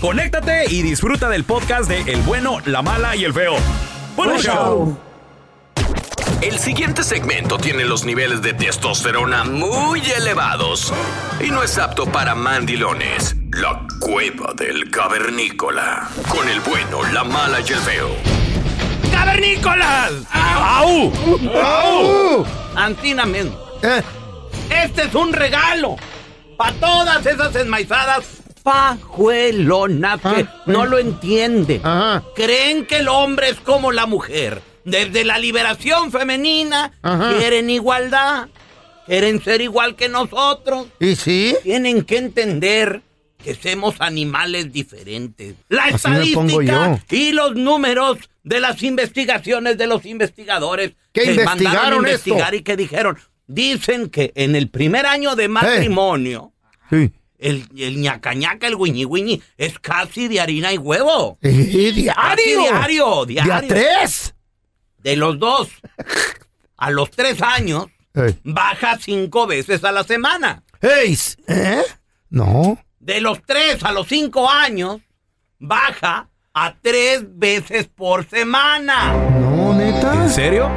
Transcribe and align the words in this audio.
conéctate 0.00 0.64
y 0.70 0.82
disfruta 0.82 1.28
del 1.28 1.44
podcast 1.44 1.88
de 1.88 2.00
El 2.12 2.20
bueno, 2.22 2.58
la 2.66 2.82
mala 2.82 3.16
y 3.16 3.24
el 3.24 3.32
feo. 3.32 3.54
¡Buen 4.16 4.30
Buen 4.30 4.42
show! 4.42 4.54
show. 4.54 4.98
El 6.42 6.58
siguiente 6.58 7.02
segmento 7.02 7.58
tiene 7.58 7.84
los 7.84 8.04
niveles 8.04 8.42
de 8.42 8.52
testosterona 8.54 9.44
muy 9.44 10.00
elevados 10.16 10.92
y 11.40 11.50
no 11.50 11.62
es 11.62 11.78
apto 11.78 12.06
para 12.06 12.34
mandilones. 12.34 13.34
La 13.52 13.80
cueva 14.00 14.52
del 14.54 14.90
cavernícola. 14.90 16.08
Con 16.28 16.48
el 16.48 16.60
bueno, 16.60 17.02
la 17.12 17.24
mala 17.24 17.60
y 17.60 17.72
el 17.72 17.78
feo. 17.78 18.10
¡Cavernícolas! 19.12 20.12
¡Au! 20.32 21.12
¡Au! 21.64 22.46
Antina 22.76 23.24
mismo. 23.24 23.56
Eh, 23.82 24.02
Este 24.84 25.04
es 25.04 25.14
un 25.14 25.32
regalo 25.32 25.96
para 26.56 26.72
todas 26.74 27.24
esas 27.24 27.54
enmaizadas 27.56 28.35
pajuelonas 28.66 30.20
que 30.20 30.28
Ah, 30.28 30.62
no 30.66 30.84
eh. 30.84 30.88
lo 30.88 30.98
entienden. 30.98 31.80
Ajá. 31.84 32.24
Creen 32.34 32.84
que 32.86 32.98
el 32.98 33.08
hombre 33.08 33.48
es 33.50 33.60
como 33.60 33.92
la 33.92 34.06
mujer. 34.06 34.60
Desde 34.84 35.24
la 35.24 35.38
liberación 35.38 36.10
femenina 36.12 36.92
Ajá. 37.02 37.34
quieren 37.38 37.70
igualdad. 37.70 38.48
Quieren 39.06 39.42
ser 39.42 39.60
igual 39.60 39.94
que 39.94 40.08
nosotros. 40.08 40.86
¿Y 41.00 41.14
sí? 41.16 41.56
Tienen 41.62 42.02
que 42.02 42.18
entender 42.18 43.02
que 43.42 43.54
somos 43.54 43.94
animales 44.00 44.72
diferentes. 44.72 45.54
La 45.68 45.88
estadística 45.88 47.00
y 47.10 47.30
los 47.32 47.54
números 47.54 48.18
de 48.42 48.58
las 48.60 48.82
investigaciones 48.82 49.78
de 49.78 49.86
los 49.86 50.04
investigadores 50.06 50.92
¿Qué 51.12 51.22
que 51.22 51.44
mandaron 51.44 51.54
a 51.54 51.98
investigaron 51.98 51.98
investigar 52.04 52.54
esto? 52.54 52.56
y 52.56 52.62
que 52.62 52.76
dijeron, 52.76 53.18
dicen 53.46 54.08
que 54.10 54.32
en 54.34 54.56
el 54.56 54.68
primer 54.70 55.06
año 55.06 55.36
de 55.36 55.48
matrimonio, 55.48 56.52
Sí. 56.90 57.10
El, 57.38 57.68
el 57.76 58.00
ñaca 58.00 58.34
ñaca, 58.34 58.66
el 58.66 58.76
guiñi 58.76 59.04
guiñi, 59.04 59.42
es 59.56 59.78
casi 59.78 60.28
de 60.28 60.40
harina 60.40 60.72
y 60.72 60.78
huevo. 60.78 61.38
Y 61.42 61.90
diario. 61.92 62.14
Casi 62.14 62.50
diario, 62.56 63.26
¿De 63.26 63.40
a 63.40 63.44
diario. 63.44 63.68
tres? 63.68 64.34
De 64.98 65.16
los 65.16 65.38
dos. 65.38 65.68
A 66.78 66.90
los 66.90 67.10
tres 67.10 67.40
años, 67.40 67.86
baja 68.44 68.98
cinco 69.00 69.46
veces 69.46 69.82
a 69.82 69.92
la 69.92 70.04
semana. 70.04 70.62
Ey, 70.82 71.18
¿Eh? 71.48 71.82
No. 72.28 72.78
De 72.98 73.22
los 73.22 73.40
3 73.46 73.82
a 73.84 73.92
los 73.92 74.08
5 74.08 74.50
años, 74.50 75.00
baja 75.58 76.28
a 76.52 76.74
3 76.82 77.38
veces 77.38 77.86
por 77.86 78.28
semana. 78.28 79.14
No, 79.14 79.72
neta. 79.72 80.12
¿En 80.22 80.28
serio? 80.28 80.68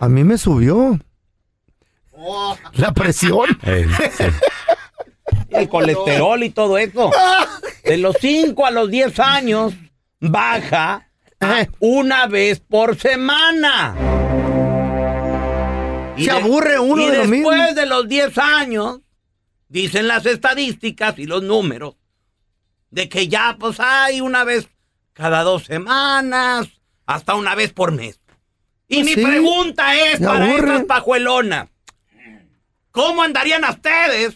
A 0.00 0.08
mí 0.10 0.24
me 0.24 0.36
subió. 0.36 0.98
La 2.74 2.92
presión. 2.92 3.58
Sí. 4.18 4.24
El 5.50 5.68
colesterol 5.68 6.42
y 6.42 6.50
todo 6.50 6.78
eso. 6.78 7.10
De 7.84 7.96
los 7.96 8.16
5 8.20 8.66
a 8.66 8.70
los 8.70 8.90
10 8.90 9.18
años, 9.20 9.72
baja 10.20 11.08
a 11.40 11.66
una 11.80 12.26
vez 12.26 12.60
por 12.60 12.96
semana. 12.98 13.94
Se 16.18 16.30
aburre 16.30 16.78
uno 16.78 17.02
y 17.02 17.06
de 17.06 17.16
lo 17.18 17.24
mismo. 17.24 17.50
después 17.50 17.74
de 17.74 17.86
los 17.86 18.06
10 18.08 18.36
años, 18.38 19.00
dicen 19.68 20.06
las 20.06 20.26
estadísticas 20.26 21.18
y 21.18 21.24
los 21.24 21.42
números, 21.42 21.96
de 22.90 23.08
que 23.08 23.26
ya 23.28 23.56
pues 23.58 23.80
hay 23.80 24.20
una 24.20 24.44
vez 24.44 24.68
cada 25.14 25.42
dos 25.42 25.64
semanas, 25.64 26.68
hasta 27.06 27.34
una 27.34 27.54
vez 27.54 27.72
por 27.72 27.92
mes. 27.92 28.20
Y 28.86 29.02
Pues 29.02 29.06
mi 29.06 29.14
sí, 29.14 29.22
pregunta 29.26 29.94
es 29.96 30.20
para 30.20 30.44
aburre. 30.44 30.72
estas 30.74 30.84
pajuelonas, 30.84 31.68
¿cómo 32.90 33.22
andarían 33.22 33.64
ustedes 33.64 34.34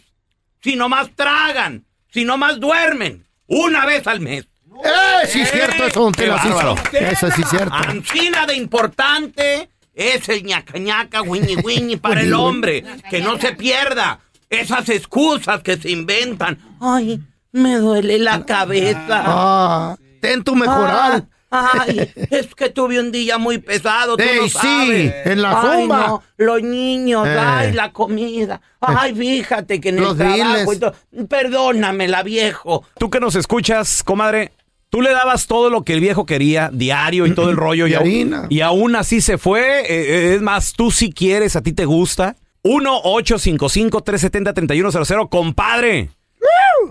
si 0.65 0.77
nomás 0.77 1.11
tragan, 1.15 1.85
si 2.11 2.25
nomás 2.25 2.59
duermen 2.59 3.27
una 3.47 3.85
vez 3.85 4.07
al 4.07 4.21
mes? 4.21 4.47
¡Eh! 4.83 5.27
Sí, 5.29 5.43
es 5.43 5.51
cierto, 5.51 5.85
eso, 5.85 6.01
don 6.01 6.13
Tela, 6.13 6.43
sí. 6.43 6.97
Eso 6.97 7.31
sí 7.31 7.43
es 7.43 7.51
cierto. 7.51 7.75
Ancina 7.75 8.47
de 8.47 8.57
importante 8.57 9.69
es 9.95 10.27
el 10.31 10.43
ñaca 10.43 10.79
ñaca, 10.79 11.21
wiñi 11.21 11.57
wiñi 11.57 11.97
para 11.97 12.23
el 12.23 12.33
hombre. 12.33 12.83
Que 13.11 13.21
no 13.21 13.39
se 13.39 13.53
pierda 13.53 14.21
esas 14.49 14.89
excusas 14.89 15.63
que 15.63 15.77
se 15.77 15.91
inventan. 15.91 16.59
Ay, 16.81 17.21
me 17.53 17.77
duele 17.77 18.19
la 18.19 18.47
cabeza. 18.47 19.23
Ah, 19.27 19.97
ten 20.21 20.43
tu 20.43 20.57
mejoral. 20.57 21.29
Ay, 21.57 22.11
es 22.31 22.53
que 22.55 22.69
tuve 22.71 22.99
un 22.99 23.13
día 23.13 23.39
muy 23.39 23.59
pesado, 23.59 24.17
tú 24.17 24.23
Ey, 24.25 24.39
no 24.41 24.45
sí, 24.45 24.51
sabes. 24.51 25.15
en 25.27 25.43
la 25.43 25.61
Ay, 25.61 25.83
zumba. 25.83 26.07
no, 26.09 26.23
los 26.37 26.63
niños, 26.63 27.27
Eh. 27.29 27.37
ay, 27.39 27.73
la 27.73 27.93
comida. 27.93 28.61
Ay, 28.81 29.15
fíjate 29.15 29.81
que 29.81 29.91
en 29.91 29.97
Los 30.01 30.13
el 30.13 30.17
trabajo 30.19 30.61
diles. 30.61 30.77
y 30.77 30.81
todo. 30.81 30.95
Perdóname, 31.29 32.09
la 32.09 32.23
viejo. 32.23 32.85
Tú 32.99 33.11
que 33.11 33.21
nos 33.21 33.37
escuchas, 33.37 34.03
comadre, 34.03 34.53
tú 34.91 35.01
le 35.01 35.11
dabas 35.11 35.47
todo 35.47 35.71
lo 35.71 35.85
que 35.85 35.95
el 35.95 36.01
viejo 36.01 36.27
quería, 36.27 36.71
diario 36.73 37.27
y 37.27 37.35
todo 37.35 37.51
el 37.51 37.57
rollo. 37.67 37.87
Y 37.87 37.95
harina. 37.95 38.47
y 38.51 38.61
aún 38.61 38.97
así 38.97 39.21
se 39.21 39.39
fue. 39.39 39.81
Eh, 39.83 39.87
eh, 39.89 40.35
es 40.35 40.43
más, 40.43 40.73
tú 40.73 40.91
si 40.91 41.13
quieres, 41.13 41.55
a 41.57 41.63
ti 41.63 41.73
te 41.73 41.85
gusta. 41.85 42.37
1-855-370-3100. 42.65 45.29
Compadre, 45.29 46.11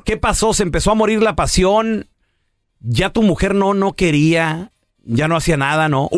¿qué 0.06 0.18
pasó? 0.18 0.54
¿Se 0.54 0.64
empezó 0.64 0.92
a 0.92 0.96
morir 0.96 1.22
la 1.22 1.36
pasión? 1.36 2.08
¿Ya 2.84 3.10
tu 3.10 3.24
mujer 3.24 3.56
no, 3.56 3.74
no 3.74 3.94
quería? 3.94 4.72
¿Ya 5.06 5.28
no 5.28 5.36
hacía 5.38 5.58
nada, 5.58 5.90
no? 5.90 6.10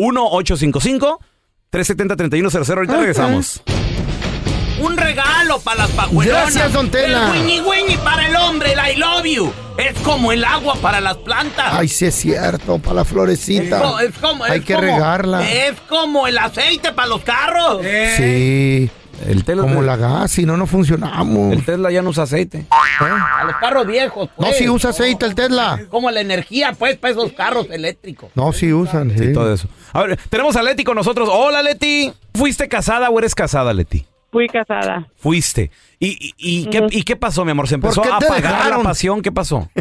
1-855-370-3100. 1.72 2.74
Ahorita 2.76 2.96
regresamos. 2.98 3.62
Un 4.80 4.96
regalo 4.96 5.58
para 5.60 5.82
las 5.82 5.90
pajuelonas. 5.92 6.52
Gracias, 6.54 6.72
don 6.72 6.90
Tela. 6.90 7.32
El 7.34 7.40
wiñi 7.40 7.60
wiñi 7.60 7.96
para 7.98 8.28
el 8.28 8.36
hombre, 8.36 8.72
el 8.72 8.78
I 8.78 8.96
love 8.96 9.24
you. 9.24 9.52
Es 9.78 9.98
como 10.00 10.32
el 10.32 10.44
agua 10.44 10.74
para 10.82 11.00
las 11.00 11.16
plantas. 11.18 11.66
Ay, 11.72 11.88
sí 11.88 12.06
es 12.06 12.14
cierto, 12.14 12.78
para 12.78 12.96
la 12.96 13.02
es, 13.02 13.08
florecita. 13.08 13.80
co- 13.80 13.98
es 14.00 14.14
como, 14.18 14.44
Hay 14.44 14.58
es 14.58 14.64
que 14.64 14.74
como- 14.74 14.86
regarla. 14.86 15.48
Es 15.50 15.80
como 15.88 16.26
el 16.26 16.36
aceite 16.38 16.92
para 16.92 17.08
los 17.08 17.22
carros. 17.22 17.80
Sí. 18.16 18.90
El 19.26 19.44
Tesla, 19.44 19.62
Como 19.62 19.82
la 19.82 19.96
gas, 19.96 20.30
si 20.30 20.44
no, 20.44 20.56
no 20.56 20.66
funcionamos. 20.66 21.52
el 21.52 21.64
Tesla 21.64 21.90
ya 21.90 22.02
no 22.02 22.10
usa 22.10 22.24
aceite. 22.24 22.66
A 23.00 23.44
los 23.44 23.56
carros 23.56 23.86
viejos, 23.86 24.28
No, 24.38 24.46
pues. 24.46 24.58
si 24.58 24.68
usa 24.68 24.90
aceite 24.90 25.24
el 25.26 25.34
Tesla. 25.34 25.80
Como 25.90 26.10
la 26.10 26.20
energía, 26.20 26.72
pues, 26.78 26.96
para 26.96 27.12
esos 27.12 27.32
carros 27.32 27.68
eléctricos. 27.70 28.30
No, 28.34 28.52
sí 28.52 28.72
usan, 28.72 29.16
sí. 29.16 29.32
Todo 29.32 29.52
eso. 29.54 29.68
A 29.92 30.02
ver, 30.02 30.18
tenemos 30.28 30.56
a 30.56 30.62
Leti 30.62 30.84
con 30.84 30.96
nosotros. 30.96 31.28
Hola, 31.32 31.62
Leti. 31.62 32.12
¿Fuiste 32.34 32.68
casada 32.68 33.08
o 33.10 33.18
eres 33.18 33.34
casada, 33.34 33.72
Leti? 33.72 34.04
Fui 34.30 34.48
casada. 34.48 35.06
Fuiste. 35.16 35.70
¿Y, 35.98 36.08
y, 36.08 36.34
y 36.36 36.66
qué, 36.66 36.86
¿y 36.90 37.02
qué 37.04 37.16
pasó, 37.16 37.44
mi 37.44 37.52
amor? 37.52 37.68
¿Se 37.68 37.76
empezó 37.76 38.02
qué 38.02 38.10
a 38.10 38.18
te 38.18 38.26
apagar 38.26 38.50
la 38.52 38.56
dejaron? 38.58 38.82
pasión? 38.82 39.22
¿Qué 39.22 39.32
pasó? 39.32 39.68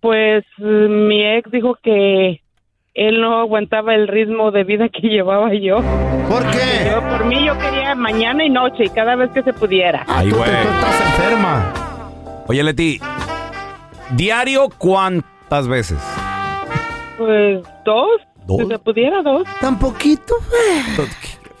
Pues 0.00 0.44
eh, 0.56 0.62
mi 0.88 1.22
ex 1.26 1.50
dijo 1.50 1.76
que 1.82 2.40
él 3.00 3.18
no 3.18 3.40
aguantaba 3.40 3.94
el 3.94 4.08
ritmo 4.08 4.50
de 4.50 4.62
vida 4.62 4.90
que 4.90 5.00
llevaba 5.08 5.54
yo. 5.54 5.76
¿Por 6.28 6.42
qué? 6.50 6.90
Yo, 6.90 7.00
por 7.08 7.24
mí 7.24 7.46
yo 7.46 7.56
quería 7.58 7.94
mañana 7.94 8.44
y 8.44 8.50
noche 8.50 8.84
y 8.84 8.88
cada 8.90 9.16
vez 9.16 9.30
que 9.30 9.42
se 9.42 9.54
pudiera. 9.54 10.04
Ay, 10.06 10.28
tú, 10.28 10.36
güey. 10.36 10.50
tú 10.50 10.68
estás 10.68 11.00
enferma. 11.06 11.72
Oye, 12.46 12.62
Leti, 12.62 13.00
¿diario 14.10 14.68
cuántas 14.76 15.66
veces? 15.66 15.98
Pues 17.16 17.62
dos, 17.86 18.20
¿Dos? 18.46 18.58
si 18.58 18.66
se 18.66 18.78
pudiera 18.78 19.22
dos. 19.22 19.44
Tan 19.62 19.78
poquito. 19.78 20.34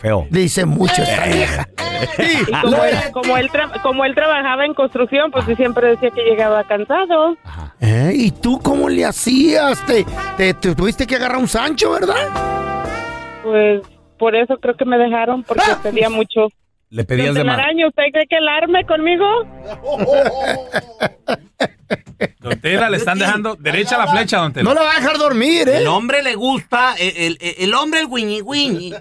Feo. 0.00 0.26
Dice 0.30 0.64
mucho 0.64 1.02
esta 1.02 1.26
vieja. 1.26 1.68
Y 2.18 2.50
como 2.62 2.82
él, 2.84 2.96
como, 3.12 3.36
él 3.36 3.50
como 3.82 4.04
él 4.06 4.14
trabajaba 4.14 4.64
en 4.64 4.72
construcción, 4.72 5.30
pues 5.30 5.44
sí 5.44 5.54
siempre 5.54 5.88
decía 5.88 6.10
que 6.10 6.22
llegaba 6.22 6.64
cansado. 6.64 7.36
¿Eh? 7.78 8.12
¿Y 8.14 8.30
tú 8.30 8.58
cómo 8.58 8.88
le 8.88 9.04
hacías? 9.04 9.84
Te, 9.84 10.06
te, 10.38 10.54
te 10.54 10.74
tuviste 10.74 11.06
que 11.06 11.16
agarrar 11.16 11.36
un 11.36 11.48
Sancho, 11.48 11.90
¿verdad? 11.90 12.14
Pues 13.42 13.82
por 14.18 14.34
eso 14.34 14.56
creo 14.58 14.76
que 14.76 14.86
me 14.86 14.96
dejaron, 14.96 15.42
porque 15.42 15.62
Ah. 15.70 15.78
pedía 15.82 16.08
mucho. 16.08 16.46
Le 16.88 17.04
pedías 17.04 17.34
de 17.34 17.44
más. 17.44 17.58
¿usted 17.58 18.02
cree 18.12 18.26
que 18.26 18.36
alarme 18.36 18.86
conmigo? 18.86 19.26
Don 22.40 22.58
Tela, 22.60 22.88
le 22.90 22.96
están 22.98 23.18
dejando 23.18 23.56
derecha 23.58 23.96
la 23.98 24.06
flecha, 24.08 24.38
don 24.38 24.52
Tela. 24.52 24.64
No 24.68 24.74
la 24.74 24.82
va 24.82 24.92
a 24.92 25.00
dejar 25.00 25.18
dormir, 25.18 25.68
¿eh? 25.68 25.78
El 25.78 25.86
hombre 25.88 26.22
le 26.22 26.34
gusta, 26.34 26.94
el, 26.98 27.36
el- 27.40 27.54
el 27.58 27.74
hombre, 27.74 28.00
el 28.00 28.08
guiñi, 28.08 28.92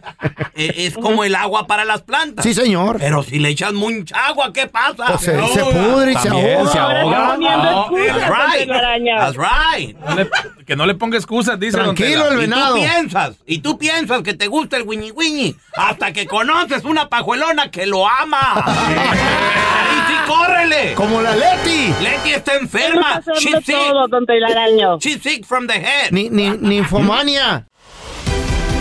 eh, 0.56 0.74
es 0.78 0.94
como 0.96 1.24
el 1.24 1.36
agua 1.36 1.68
para 1.68 1.86
las 1.86 2.02
plantas. 2.02 2.44
Sí, 2.46 2.54
señor. 2.54 2.98
Pero 3.00 3.24
si 3.24 3.40
le 3.40 3.50
echas 3.50 3.74
mucha 3.74 4.28
agua, 4.28 4.52
¿qué 4.54 4.68
pasa? 4.68 5.06
Pues 5.08 5.22
se, 5.22 5.48
se 5.48 5.64
pudre 5.64 6.12
y 6.14 6.16
se 6.18 6.30
ahoga. 6.30 6.72
se 6.72 6.80
ahoga. 6.80 7.38
That's 7.40 7.40
don 7.40 7.96
right. 7.96 8.70
That's 9.18 9.38
right. 9.38 9.98
No 9.98 10.16
le- 10.16 10.30
que 10.66 10.76
no 10.76 10.86
le 10.86 10.96
ponga 10.96 11.18
excusas, 11.18 11.60
dice 11.60 11.78
don 11.78 11.96
Tranquilo, 11.96 12.24
Tela. 12.24 12.28
el 12.28 12.34
Y 12.34 12.36
tú 12.36 12.42
venado. 12.56 12.76
piensas, 12.76 13.36
y 13.46 13.58
tú 13.60 13.78
piensas 13.78 14.22
que 14.24 14.34
te 14.34 14.48
gusta 14.48 14.78
el 14.78 14.86
guiñi 14.86 15.12
guiñi, 15.12 15.56
hasta 15.76 16.14
que 16.14 16.26
conoces 16.28 16.84
una 16.86 17.10
pajuelona 17.10 17.72
que 17.72 17.86
lo 17.86 18.08
ama. 18.08 18.64
Córrele. 20.30 20.94
Como 20.94 21.22
la 21.22 21.36
Leti. 21.36 21.94
Leti 22.02 22.32
está 22.34 22.56
enferma. 22.56 23.18
está 23.20 23.34
She's 23.40 23.66
sick. 23.66 23.76
todo, 23.76 24.08
don 24.08 24.26
Telaraño. 24.26 25.00
She's 25.00 25.22
sick 25.22 25.46
from 25.46 25.66
the 25.68 25.74
head. 25.74 26.12
Ni, 26.12 26.30
ni, 26.30 26.52
ninfomania. 26.52 27.66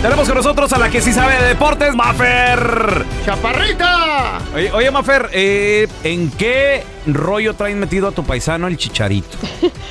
Tenemos 0.01 0.27
con 0.29 0.37
nosotros 0.37 0.71
a 0.71 0.77
la 0.77 0.89
que 0.89 1.01
sí 1.01 1.11
sabe 1.11 1.35
de 1.41 1.49
deportes, 1.49 1.93
Mafer. 1.93 3.03
¡Chaparrita! 3.25 4.39
Oye, 4.55 4.71
oye 4.71 4.91
Mafer, 4.91 5.29
eh, 5.33 5.87
¿en 6.05 6.31
qué 6.31 6.83
rollo 7.05 7.53
traes 7.55 7.75
metido 7.75 8.07
a 8.07 8.11
tu 8.13 8.23
paisano 8.23 8.67
el 8.67 8.77
chicharito? 8.77 9.37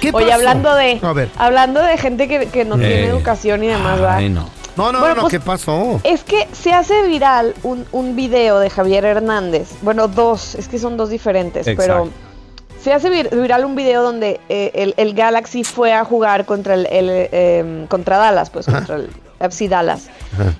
¿Qué 0.01 0.11
Oye, 0.15 0.25
pasó? 0.29 0.35
hablando 0.37 0.75
de 0.77 0.99
A 1.03 1.13
ver. 1.13 1.29
hablando 1.37 1.83
de 1.83 1.99
gente 1.99 2.27
que, 2.27 2.47
que 2.47 2.65
no 2.65 2.77
tiene 2.79 3.03
Eh. 3.03 3.09
educación 3.09 3.63
y 3.65 3.67
demás, 3.67 4.01
¿va? 4.03 4.17
Ay, 4.17 4.31
no. 4.31 4.49
No, 4.79 4.93
no, 4.93 5.01
Bueno, 5.01 5.15
no, 5.17 5.21
pues- 5.23 5.33
¿qué 5.33 5.41
pasó? 5.41 6.01
Es 6.05 6.23
que 6.25 6.49
se 6.53 6.73
hace 6.73 7.07
viral 7.09 7.55
un, 7.65 7.85
un 7.93 8.17
video 8.17 8.59
de 8.61 8.71
Javier 8.71 9.05
Hernández. 9.05 9.69
Bueno, 9.83 10.09
dos, 10.09 10.55
es 10.55 10.69
que 10.69 10.79
son 10.79 10.97
dos 10.97 11.11
diferentes, 11.11 11.67
Exacto. 11.67 11.93
pero 12.11 12.11
se 12.81 12.93
hace 12.93 13.11
vir- 13.11 13.31
viral 13.31 13.65
un 13.65 13.75
video 13.75 14.03
donde 14.03 14.41
eh, 14.49 14.71
el, 14.75 14.95
el 14.97 15.15
Galaxy 15.15 15.65
fue 15.65 15.93
a 15.93 16.05
jugar 16.05 16.45
contra 16.47 16.75
el, 16.75 16.87
el, 16.87 17.09
eh, 17.11 17.87
contra 17.89 18.19
Dallas, 18.19 18.51
pues 18.51 18.67
contra 18.67 18.97
el 18.97 19.11
FC 19.41 19.69
Dallas. 19.69 20.09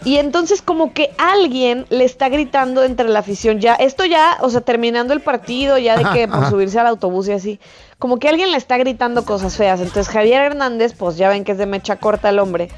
Y 0.05 0.17
entonces 0.17 0.63
como 0.63 0.93
que 0.93 1.11
alguien 1.19 1.87
le 1.91 2.05
está 2.05 2.29
gritando 2.29 2.83
entre 2.83 3.09
la 3.09 3.21
afición, 3.21 3.61
ya, 3.61 3.75
esto 3.75 4.05
ya, 4.05 4.39
o 4.41 4.51
sea, 4.51 4.61
terminando 4.63 5.15
el 5.15 5.21
partido, 5.21 5.79
ya 5.79 5.97
de 5.97 6.03
Ajá, 6.05 6.13
que 6.15 6.27
por 6.27 6.39
ajá. 6.39 6.51
subirse 6.51 6.79
al 6.81 6.89
autobús 6.89 7.29
y 7.29 7.33
así, 7.33 7.61
como 8.01 8.19
que 8.19 8.29
alguien 8.29 8.51
le 8.51 8.57
está 8.57 8.79
gritando 8.79 9.25
cosas 9.25 9.57
feas. 9.57 9.79
Entonces 9.81 10.09
Javier 10.13 10.43
Hernández, 10.43 10.95
pues 10.99 11.17
ya 11.17 11.29
ven 11.29 11.45
que 11.45 11.53
es 11.53 11.59
de 11.59 11.67
mecha 11.67 11.97
corta 11.97 12.29
el 12.31 12.39
hombre, 12.41 12.69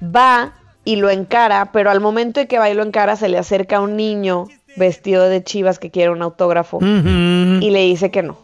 va 0.00 0.52
y 0.86 0.96
lo 0.96 1.10
encara, 1.10 1.72
pero 1.72 1.90
al 1.90 2.00
momento 2.00 2.40
de 2.40 2.46
que 2.46 2.58
va 2.58 2.70
y 2.70 2.74
lo 2.74 2.84
encara 2.84 3.16
se 3.16 3.28
le 3.28 3.36
acerca 3.36 3.80
un 3.80 3.96
niño 3.96 4.46
vestido 4.76 5.28
de 5.28 5.42
chivas 5.42 5.78
que 5.78 5.90
quiere 5.90 6.10
un 6.10 6.22
autógrafo 6.22 6.78
y 6.80 7.70
le 7.70 7.80
dice 7.82 8.10
que 8.10 8.22
no. 8.22 8.38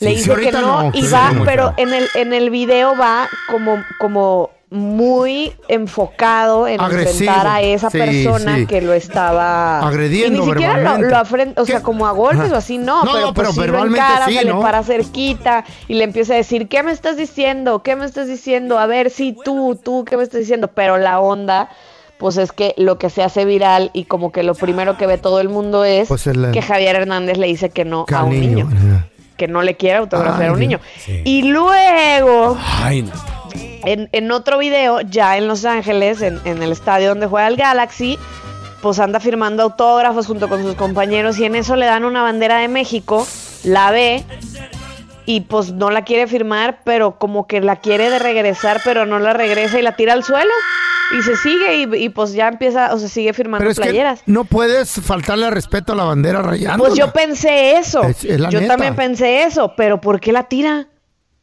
Le 0.00 0.10
dice 0.10 0.34
sí, 0.34 0.40
que 0.40 0.50
no, 0.50 0.84
no, 0.84 0.90
y 0.94 1.06
va, 1.06 1.32
pero 1.44 1.74
en 1.76 1.92
el, 1.92 2.08
en 2.14 2.32
el 2.32 2.50
video 2.50 2.96
va 2.96 3.28
como, 3.48 3.84
como 4.00 4.50
muy 4.72 5.52
enfocado 5.68 6.66
en 6.66 6.80
Agresivo, 6.80 7.10
enfrentar 7.30 7.46
a 7.46 7.60
esa 7.60 7.90
sí, 7.90 7.98
persona 7.98 8.56
sí. 8.56 8.66
que 8.66 8.80
lo 8.80 8.92
estaba 8.94 9.80
Agrediendo 9.86 10.38
y 10.42 10.46
ni 10.46 10.50
siquiera 10.52 10.72
lo, 10.74 10.78
verbalmente. 10.80 11.10
lo 11.14 11.16
afren- 11.20 11.52
o 11.60 11.64
sea, 11.66 11.82
como 11.82 12.06
a 12.06 12.12
golpes 12.12 12.46
Ajá. 12.46 12.54
o 12.54 12.56
así, 12.56 12.78
no, 12.78 13.04
No, 13.04 13.12
pero, 13.12 13.26
no, 13.26 13.34
pues 13.34 13.48
pero 13.48 13.50
sí 13.52 13.56
lo 13.56 13.62
verbalmente 13.62 14.00
encara, 14.00 14.26
sí, 14.26 14.38
se 14.38 14.44
¿no? 14.46 14.56
le 14.56 14.62
para 14.62 14.82
cerquita 14.82 15.64
y 15.88 15.94
le 15.94 16.04
empieza 16.04 16.32
a 16.32 16.36
decir, 16.36 16.68
¿qué 16.68 16.82
me 16.82 16.90
estás 16.92 17.16
diciendo? 17.16 17.82
¿Qué 17.82 17.96
me 17.96 18.06
estás 18.06 18.26
diciendo? 18.28 18.78
A 18.78 18.86
ver, 18.86 19.10
sí, 19.10 19.36
tú, 19.44 19.78
tú, 19.82 20.04
¿qué 20.04 20.16
me 20.16 20.22
estás 20.22 20.40
diciendo? 20.40 20.68
Pero 20.68 20.96
la 20.98 21.20
onda 21.20 21.68
pues 22.18 22.36
es 22.36 22.52
que 22.52 22.72
lo 22.76 22.98
que 22.98 23.10
se 23.10 23.22
hace 23.24 23.44
viral 23.44 23.90
y 23.92 24.04
como 24.04 24.30
que 24.30 24.44
lo 24.44 24.54
primero 24.54 24.96
que 24.96 25.06
ve 25.08 25.18
todo 25.18 25.40
el 25.40 25.48
mundo 25.48 25.84
es 25.84 26.06
Pues 26.08 26.26
el- 26.28 26.52
que 26.52 26.62
Javier 26.62 26.94
Hernández 26.96 27.36
le 27.36 27.48
dice 27.48 27.70
que 27.70 27.84
no 27.84 28.06
a 28.14 28.22
un 28.22 28.38
niño, 28.40 28.70
que 29.36 29.48
no 29.48 29.60
le 29.62 29.76
quiere 29.76 29.98
autografiar 29.98 30.42
Ay, 30.42 30.48
a 30.48 30.52
un 30.52 30.60
niño. 30.60 30.80
Y 31.24 31.42
luego, 31.50 32.56
Ay, 32.80 33.02
no. 33.02 33.10
En, 33.84 34.08
en 34.12 34.30
otro 34.32 34.58
video, 34.58 35.00
ya 35.00 35.36
en 35.36 35.48
Los 35.48 35.64
Ángeles, 35.64 36.22
en, 36.22 36.40
en 36.44 36.62
el 36.62 36.72
estadio 36.72 37.08
donde 37.10 37.26
juega 37.26 37.48
el 37.48 37.56
Galaxy, 37.56 38.18
pues 38.80 38.98
anda 38.98 39.20
firmando 39.20 39.62
autógrafos 39.62 40.26
junto 40.26 40.48
con 40.48 40.62
sus 40.62 40.74
compañeros 40.74 41.38
y 41.38 41.44
en 41.44 41.54
eso 41.54 41.76
le 41.76 41.86
dan 41.86 42.04
una 42.04 42.22
bandera 42.22 42.58
de 42.58 42.68
México, 42.68 43.26
la 43.64 43.90
ve 43.90 44.24
y 45.24 45.42
pues 45.42 45.72
no 45.72 45.90
la 45.90 46.02
quiere 46.02 46.26
firmar, 46.26 46.80
pero 46.84 47.16
como 47.18 47.46
que 47.46 47.60
la 47.60 47.76
quiere 47.76 48.10
de 48.10 48.18
regresar, 48.18 48.80
pero 48.84 49.06
no 49.06 49.18
la 49.20 49.32
regresa 49.32 49.78
y 49.78 49.82
la 49.82 49.94
tira 49.94 50.14
al 50.14 50.24
suelo 50.24 50.50
y 51.16 51.22
se 51.22 51.36
sigue 51.36 51.76
y, 51.76 52.04
y, 52.04 52.08
pues 52.08 52.32
ya 52.32 52.48
empieza, 52.48 52.92
o 52.94 52.98
se 52.98 53.08
sigue 53.08 53.32
firmando 53.34 53.58
Pero 53.60 53.70
es 53.70 53.76
playeras. 53.78 54.22
que 54.22 54.32
no 54.32 54.44
puedes 54.44 54.90
faltarle 55.00 55.46
al 55.46 55.52
respeto 55.52 55.92
a 55.92 55.96
la 55.96 56.04
bandera 56.04 56.40
rayando. 56.42 56.82
Pues 56.82 56.94
yo 56.98 57.12
pensé 57.12 57.76
eso. 57.76 58.02
Es- 58.02 58.24
es 58.24 58.40
la 58.40 58.48
yo 58.50 58.60
neta. 58.60 58.72
también 58.74 58.96
pensé 58.96 59.44
eso, 59.44 59.74
pero 59.76 60.00
¿por 60.00 60.20
qué 60.20 60.32
la 60.32 60.44
tira? 60.44 60.88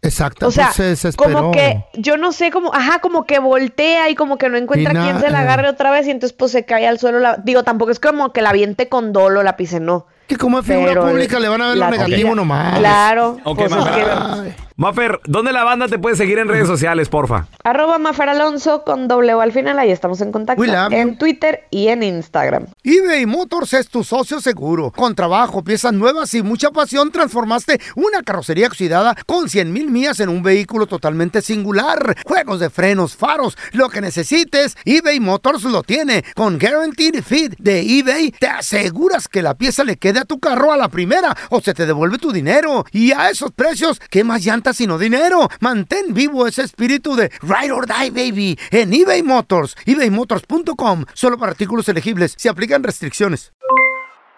Exacto, 0.02 0.48
O 0.48 0.52
sea, 0.52 0.66
pues 0.68 0.76
se 0.78 0.84
desesperó. 0.84 1.34
como 1.34 1.52
que 1.52 1.84
yo 1.96 2.16
no 2.16 2.32
sé 2.32 2.52
cómo, 2.52 2.74
ajá, 2.74 3.00
como 3.00 3.26
que 3.26 3.40
voltea 3.40 4.10
y 4.10 4.16
como 4.16 4.38
que 4.38 4.48
no 4.48 4.58
encuentra 4.58 4.92
Y 4.92 4.96
na- 4.96 5.04
quién 5.04 5.20
se 5.20 5.30
la 5.30 5.40
agarre 5.42 5.68
otra 5.68 5.92
vez 5.92 6.08
y 6.08 6.12
entonces 6.12 6.36
pues 6.38 6.54
se 6.54 6.64
cae 6.64 6.88
al 6.88 7.00
suelo. 7.00 7.20
La, 7.20 7.36
digo, 7.44 7.64
tampoco 7.64 7.92
es 7.92 8.00
como 8.00 8.32
que 8.32 8.42
la 8.42 8.52
aviente 8.52 8.88
con 8.88 9.12
dolo, 9.12 9.44
la 9.44 9.58
pise, 9.58 9.80
no. 9.82 10.08
Que 10.28 10.38
como 10.38 10.60
es 10.60 10.66
figura 10.66 10.90
Pero 10.90 11.08
pública 11.08 11.40
le 11.40 11.50
van 11.50 11.62
a 11.62 11.68
ver 11.70 11.78
lo 11.78 11.90
negativo 11.90 12.34
nomás. 12.36 12.80
Claro. 12.80 13.38
Ok, 13.44 13.58
pues 13.60 13.72
es 13.72 13.78
Mafer. 13.78 14.06
que-. 14.06 14.69
Mafer, 14.80 15.20
¿dónde 15.26 15.52
la 15.52 15.66
banda 15.66 15.90
te 15.90 16.00
puede 16.00 16.16
seguir 16.16 16.40
en 16.40 16.48
redes 16.48 16.66
sociales, 16.66 17.10
porfa? 17.10 17.48
Arroba 17.66 17.98
Mafer 17.98 18.30
Alonso 18.30 18.86
con 18.86 19.10
doble 19.10 19.34
O 19.34 19.42
al 19.42 19.52
final, 19.52 19.78
ahí 19.78 19.92
estamos 19.92 20.22
en 20.22 20.32
contacto. 20.32 20.64
En 20.64 21.18
Twitter 21.18 21.66
y 21.70 21.90
en 21.90 22.02
Instagram. 22.02 22.68
eBay 22.82 23.26
Motors 23.26 23.74
es 23.74 23.90
tu 23.90 24.06
socio 24.06 24.40
seguro. 24.40 24.92
Con 24.92 25.16
trabajo, 25.16 25.66
piezas 25.66 25.92
nuevas 25.92 26.34
y 26.34 26.44
mucha 26.44 26.72
pasión, 26.72 27.12
transformaste 27.12 27.82
una 27.98 28.24
carrocería 28.24 28.68
oxidada 28.68 29.18
con 29.26 29.50
100 29.50 29.74
mil 29.74 29.92
millas 29.92 30.22
en 30.22 30.30
un 30.30 30.44
vehículo 30.44 30.88
totalmente 30.88 31.42
singular. 31.42 32.16
Juegos 32.26 32.62
de 32.62 32.70
frenos, 32.70 33.18
faros, 33.18 33.58
lo 33.74 33.90
que 33.90 34.00
necesites, 34.00 34.78
eBay 34.86 35.20
Motors 35.20 35.64
lo 35.64 35.84
tiene. 35.84 36.24
Con 36.36 36.58
Guaranteed 36.58 37.22
Fit 37.22 37.54
de 37.58 37.82
eBay, 37.82 38.32
te 38.32 38.48
aseguras 38.48 39.28
que 39.28 39.42
la 39.42 39.56
pieza 39.56 39.84
le 39.84 39.98
quede 39.98 40.20
a 40.20 40.26
tu 40.26 40.40
carro 40.40 40.72
a 40.72 40.78
la 40.78 40.88
primera 40.88 41.36
o 41.50 41.60
se 41.60 41.74
te 41.74 41.86
devuelve 41.86 42.18
tu 42.18 42.32
dinero. 42.32 42.86
Y 42.94 43.12
a 43.12 43.30
esos 43.30 43.52
precios, 43.52 44.00
¿qué 44.10 44.24
más 44.24 44.42
sino 44.74 44.98
dinero? 44.98 45.50
Mantén 45.60 46.14
vivo 46.14 46.48
ese 46.48 46.64
espíritu 46.64 47.16
de 47.16 47.32
Ride 47.42 47.72
or 47.72 47.86
Die, 47.88 48.10
baby, 48.12 48.60
en 48.72 48.94
eBay 48.94 49.24
Motors. 49.24 49.76
ebaymotors.com. 49.86 51.06
Solo 51.14 51.38
para 51.38 51.52
artículos 51.52 51.88
elegibles. 51.90 52.36
Se 52.38 52.50
aplican 52.50 52.84
restricciones. 52.84 53.54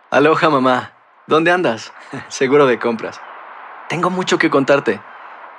Aloha 0.10 0.50
mamá, 0.50 0.94
¿dónde 1.26 1.52
andas? 1.52 1.94
Seguro 2.28 2.66
de 2.66 2.80
compras. 2.80 3.22
Tengo 3.88 4.10
mucho 4.10 4.38
que 4.38 4.50
contarte. 4.50 5.02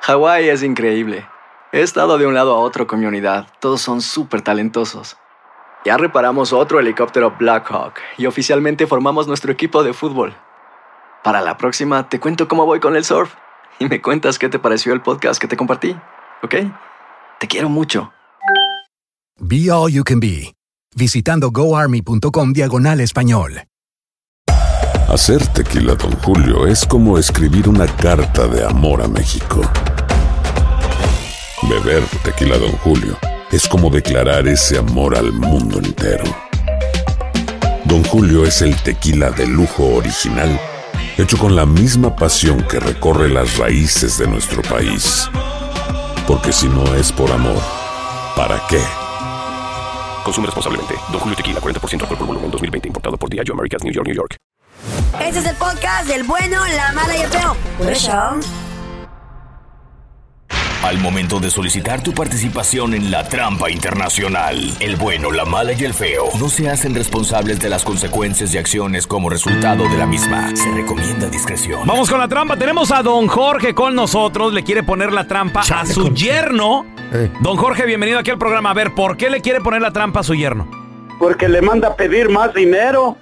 Hawái 0.02 0.48
es 0.48 0.62
increíble. 0.62 1.26
He 1.72 1.80
estado 1.80 2.18
de 2.18 2.26
un 2.26 2.34
lado 2.34 2.54
a 2.54 2.58
otro 2.58 2.86
con 2.86 3.00
mi 3.00 3.06
unidad. 3.06 3.46
Todos 3.60 3.80
son 3.80 4.02
súper 4.02 4.42
talentosos. 4.42 5.16
Ya 5.84 5.96
reparamos 5.96 6.52
otro 6.52 6.78
helicóptero 6.80 7.34
Blackhawk 7.38 7.94
y 8.18 8.26
oficialmente 8.26 8.86
formamos 8.86 9.26
nuestro 9.26 9.50
equipo 9.50 9.82
de 9.82 9.94
fútbol. 9.94 10.34
Para 11.24 11.40
la 11.40 11.56
próxima 11.56 12.08
te 12.08 12.20
cuento 12.20 12.46
cómo 12.46 12.66
voy 12.66 12.78
con 12.78 12.94
el 12.94 13.04
surf 13.04 13.34
y 13.78 13.86
me 13.86 14.00
cuentas 14.00 14.38
qué 14.38 14.48
te 14.48 14.58
pareció 14.58 14.92
el 14.92 15.02
podcast 15.02 15.40
que 15.40 15.48
te 15.48 15.56
compartí, 15.56 15.96
¿ok? 16.42 16.54
Te 17.38 17.48
quiero 17.48 17.68
mucho. 17.68 18.12
Be 19.38 19.70
All 19.70 19.90
You 19.90 20.04
Can 20.04 20.20
Be, 20.20 20.54
visitando 20.94 21.50
goarmy.com 21.50 22.52
diagonal 22.52 23.00
español. 23.00 23.62
Hacer 25.08 25.46
tequila, 25.48 25.94
Don 25.94 26.12
Julio, 26.22 26.66
es 26.66 26.86
como 26.86 27.18
escribir 27.18 27.68
una 27.68 27.86
carta 27.86 28.46
de 28.46 28.64
amor 28.64 29.02
a 29.02 29.08
México. 29.08 29.60
Beber 31.68 32.02
tequila, 32.24 32.56
Don 32.56 32.72
Julio, 32.78 33.18
es 33.50 33.68
como 33.68 33.90
declarar 33.90 34.48
ese 34.48 34.78
amor 34.78 35.16
al 35.16 35.32
mundo 35.32 35.78
entero. 35.78 36.24
Don 37.84 38.02
Julio 38.04 38.46
es 38.46 38.62
el 38.62 38.74
tequila 38.82 39.30
de 39.30 39.46
lujo 39.46 39.96
original, 39.96 40.58
hecho 41.18 41.38
con 41.38 41.54
la 41.54 41.66
misma 41.66 42.14
pasión 42.16 42.62
que 42.62 42.80
recorre 42.80 43.28
las 43.28 43.58
raíces 43.58 44.18
de 44.18 44.26
nuestro 44.26 44.62
país. 44.62 45.28
Porque 46.26 46.52
si 46.52 46.68
no 46.68 46.94
es 46.94 47.12
por 47.12 47.30
amor, 47.30 47.60
¿para 48.36 48.62
qué? 48.68 48.80
Consume 50.24 50.46
responsablemente. 50.46 50.94
Don 51.10 51.20
Julio 51.20 51.36
Tequila, 51.36 51.60
40% 51.60 52.02
alcohol 52.02 52.18
por 52.18 52.26
volumen, 52.26 52.50
2020. 52.50 52.88
Importado 52.88 53.16
por 53.16 53.28
Diageo 53.28 53.54
Americas, 53.54 53.82
New 53.82 53.92
York, 53.92 54.06
New 54.06 54.16
York. 54.16 54.36
Este 55.20 55.40
es 55.40 55.46
el 55.46 55.56
podcast 55.56 56.06
del 56.06 56.24
bueno, 56.24 56.58
la 56.76 56.92
mala 56.92 57.16
y 57.16 57.20
el 57.22 57.28
feo. 57.28 57.56
Por 57.78 57.90
eso. 57.90 58.40
Al 60.82 60.98
momento 60.98 61.38
de 61.38 61.48
solicitar 61.48 62.02
tu 62.02 62.12
participación 62.12 62.92
en 62.94 63.12
la 63.12 63.28
trampa 63.28 63.70
internacional, 63.70 64.58
el 64.80 64.96
bueno, 64.96 65.30
la 65.30 65.44
mala 65.44 65.74
y 65.74 65.84
el 65.84 65.94
feo 65.94 66.24
no 66.40 66.48
se 66.48 66.68
hacen 66.68 66.96
responsables 66.96 67.60
de 67.60 67.68
las 67.68 67.84
consecuencias 67.84 68.52
y 68.52 68.58
acciones 68.58 69.06
como 69.06 69.30
resultado 69.30 69.88
de 69.88 69.96
la 69.96 70.06
misma. 70.06 70.50
Se 70.56 70.68
recomienda 70.72 71.28
discreción. 71.28 71.86
Vamos 71.86 72.10
con 72.10 72.18
la 72.18 72.26
trampa. 72.26 72.56
Tenemos 72.56 72.90
a 72.90 73.00
don 73.04 73.28
Jorge 73.28 73.74
con 73.74 73.94
nosotros. 73.94 74.52
Le 74.52 74.64
quiere 74.64 74.82
poner 74.82 75.12
la 75.12 75.28
trampa 75.28 75.60
a 75.60 75.86
su 75.86 76.12
yerno. 76.12 76.84
Don 77.42 77.56
Jorge, 77.56 77.86
bienvenido 77.86 78.18
aquí 78.18 78.32
al 78.32 78.38
programa. 78.38 78.70
A 78.72 78.74
ver, 78.74 78.92
¿por 78.92 79.16
qué 79.16 79.30
le 79.30 79.40
quiere 79.40 79.60
poner 79.60 79.82
la 79.82 79.92
trampa 79.92 80.20
a 80.20 80.24
su 80.24 80.34
yerno? 80.34 80.68
Porque 81.20 81.48
le 81.48 81.62
manda 81.62 81.88
a 81.88 81.96
pedir 81.96 82.28
más 82.28 82.52
dinero. 82.54 83.16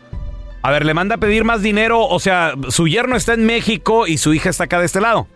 A 0.63 0.71
ver, 0.71 0.87
le 0.87 0.95
manda 0.95 1.17
a 1.17 1.19
pedir 1.19 1.45
más 1.45 1.61
dinero. 1.61 2.07
O 2.07 2.21
sea, 2.21 2.55
su 2.71 2.89
yerno 2.89 3.17
está 3.17 3.35
en 3.35 3.45
México 3.45 4.07
y 4.07 4.17
su 4.17 4.33
hija 4.33 4.49
está 4.49 4.65
acá 4.65 4.81
de 4.81 4.87
este 4.87 5.03
lado. 5.03 5.27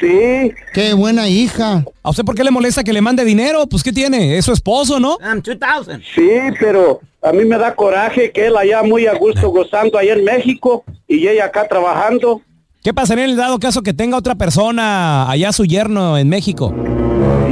Sí. 0.00 0.52
Qué 0.74 0.92
buena 0.94 1.28
hija. 1.28 1.84
¿A 2.02 2.10
usted 2.10 2.24
por 2.24 2.34
qué 2.34 2.44
le 2.44 2.50
molesta 2.50 2.84
que 2.84 2.92
le 2.92 3.00
mande 3.00 3.24
dinero? 3.24 3.66
Pues, 3.66 3.82
¿qué 3.82 3.92
tiene? 3.92 4.36
Es 4.36 4.44
su 4.44 4.52
esposo, 4.52 5.00
¿no? 5.00 5.16
Um, 5.16 5.40
2000. 5.40 6.04
Sí, 6.14 6.30
pero 6.60 7.00
a 7.22 7.32
mí 7.32 7.44
me 7.44 7.56
da 7.56 7.74
coraje 7.74 8.30
que 8.30 8.46
él 8.46 8.56
allá 8.56 8.82
muy 8.82 9.06
a 9.06 9.14
gusto 9.14 9.48
gozando 9.50 9.98
allá 9.98 10.14
en 10.14 10.24
México 10.24 10.84
y 11.08 11.26
ella 11.26 11.46
acá 11.46 11.66
trabajando. 11.66 12.42
¿Qué 12.82 12.94
pasaría 12.94 13.24
en 13.24 13.30
el 13.30 13.36
dado 13.36 13.58
caso 13.58 13.82
que 13.82 13.94
tenga 13.94 14.16
otra 14.16 14.36
persona 14.36 15.28
allá 15.28 15.52
su 15.52 15.64
yerno 15.64 16.18
en 16.18 16.28
México? 16.28 16.72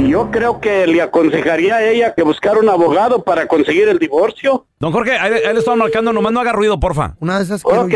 Yo 0.07 0.29
creo 0.31 0.61
que 0.61 0.87
le 0.87 1.01
aconsejaría 1.01 1.75
a 1.75 1.83
ella 1.83 2.13
que 2.13 2.23
buscara 2.23 2.59
un 2.59 2.69
abogado 2.69 3.23
para 3.23 3.47
conseguir 3.47 3.89
el 3.89 3.99
divorcio. 3.99 4.65
Don 4.79 4.93
Jorge, 4.93 5.17
ahí, 5.17 5.33
ahí 5.33 5.53
le 5.53 5.59
están 5.59 5.77
marcando. 5.77 6.13
Nomás 6.13 6.31
no 6.31 6.39
haga 6.39 6.53
ruido, 6.53 6.79
porfa. 6.79 7.15
Una 7.19 7.37
de 7.37 7.43
esas 7.43 7.63
que... 7.63 7.69
Ok. 7.69 7.93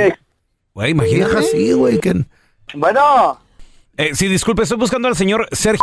Güey, 0.74 0.92
imagínate. 0.92 1.34
Vieja 1.34 1.42
sí, 1.44 1.72
güey, 1.72 2.00
que... 2.00 2.26
Bueno. 2.74 3.38
Eh, 4.00 4.16
sí, 4.16 4.30
disculpe, 4.30 4.64
estoy 4.64 4.78
buscando 4.78 5.10
al 5.10 5.18
señor 5.18 5.50
Sergio, 5.52 5.82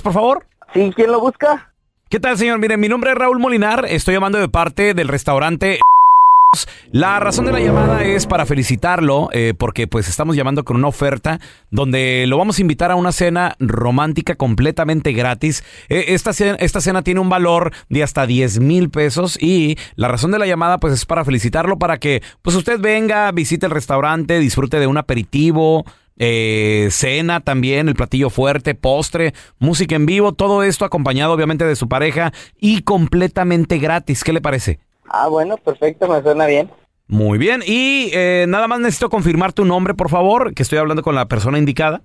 por 0.00 0.12
favor. 0.12 0.46
Sí, 0.72 0.92
¿quién 0.94 1.10
lo 1.10 1.18
busca? 1.18 1.72
¿Qué 2.08 2.20
tal, 2.20 2.38
señor? 2.38 2.60
Mire, 2.60 2.76
mi 2.76 2.88
nombre 2.88 3.10
es 3.10 3.18
Raúl 3.18 3.40
Molinar. 3.40 3.86
Estoy 3.88 4.14
llamando 4.14 4.38
de 4.38 4.48
parte 4.48 4.94
del 4.94 5.08
restaurante. 5.08 5.80
La 6.92 7.18
razón 7.18 7.44
de 7.44 7.50
la 7.50 7.58
llamada 7.58 8.04
es 8.04 8.24
para 8.28 8.46
felicitarlo 8.46 9.30
eh, 9.32 9.52
porque 9.58 9.88
pues 9.88 10.08
estamos 10.08 10.36
llamando 10.36 10.64
con 10.64 10.76
una 10.76 10.86
oferta 10.86 11.40
donde 11.72 12.24
lo 12.28 12.38
vamos 12.38 12.58
a 12.58 12.60
invitar 12.60 12.92
a 12.92 12.94
una 12.94 13.10
cena 13.10 13.56
romántica 13.58 14.36
completamente 14.36 15.12
gratis. 15.12 15.64
Eh, 15.88 16.04
esta, 16.08 16.32
cena, 16.32 16.56
esta 16.60 16.80
cena 16.80 17.02
tiene 17.02 17.18
un 17.18 17.28
valor 17.28 17.72
de 17.88 18.04
hasta 18.04 18.28
10 18.28 18.60
mil 18.60 18.90
pesos 18.90 19.36
y 19.42 19.76
la 19.96 20.06
razón 20.06 20.30
de 20.30 20.38
la 20.38 20.46
llamada 20.46 20.78
pues 20.78 20.94
es 20.94 21.04
para 21.04 21.24
felicitarlo 21.24 21.80
para 21.80 21.98
que 21.98 22.22
pues 22.42 22.54
usted 22.54 22.78
venga, 22.78 23.32
visite 23.32 23.66
el 23.66 23.72
restaurante, 23.72 24.38
disfrute 24.38 24.78
de 24.78 24.86
un 24.86 24.98
aperitivo, 24.98 25.84
eh, 26.18 26.88
cena 26.90 27.40
también, 27.40 27.88
el 27.88 27.94
platillo 27.94 28.30
fuerte, 28.30 28.74
postre, 28.74 29.34
música 29.58 29.96
en 29.96 30.06
vivo, 30.06 30.32
todo 30.32 30.62
esto 30.62 30.84
acompañado 30.84 31.32
obviamente 31.32 31.64
de 31.64 31.76
su 31.76 31.88
pareja 31.88 32.32
y 32.58 32.82
completamente 32.82 33.78
gratis. 33.78 34.24
¿Qué 34.24 34.32
le 34.32 34.40
parece? 34.40 34.78
Ah, 35.08 35.28
bueno, 35.28 35.56
perfecto, 35.56 36.08
me 36.08 36.22
suena 36.22 36.46
bien. 36.46 36.70
Muy 37.08 37.38
bien, 37.38 37.62
y 37.64 38.10
eh, 38.12 38.46
nada 38.48 38.66
más 38.66 38.80
necesito 38.80 39.10
confirmar 39.10 39.52
tu 39.52 39.64
nombre, 39.64 39.94
por 39.94 40.10
favor, 40.10 40.54
que 40.54 40.62
estoy 40.62 40.78
hablando 40.78 41.02
con 41.02 41.14
la 41.14 41.26
persona 41.26 41.58
indicada. 41.58 42.02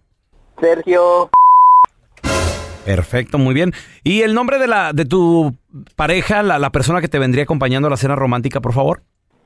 Sergio. 0.60 1.30
Perfecto, 2.86 3.38
muy 3.38 3.54
bien. 3.54 3.74
¿Y 4.04 4.22
el 4.22 4.34
nombre 4.34 4.60
de 4.60 4.68
la 4.68 4.94
de 4.94 5.06
tu 5.06 5.56
pareja, 5.96 6.44
la, 6.44 6.60
la 6.60 6.72
persona 6.72 7.02
que 7.02 7.08
te 7.08 7.20
vendría 7.20 7.44
acompañando 7.44 7.88
a 7.88 7.92
la 7.92 7.98
cena 7.98 8.16
romántica, 8.16 8.60
por 8.62 8.74
favor? 8.74 9.04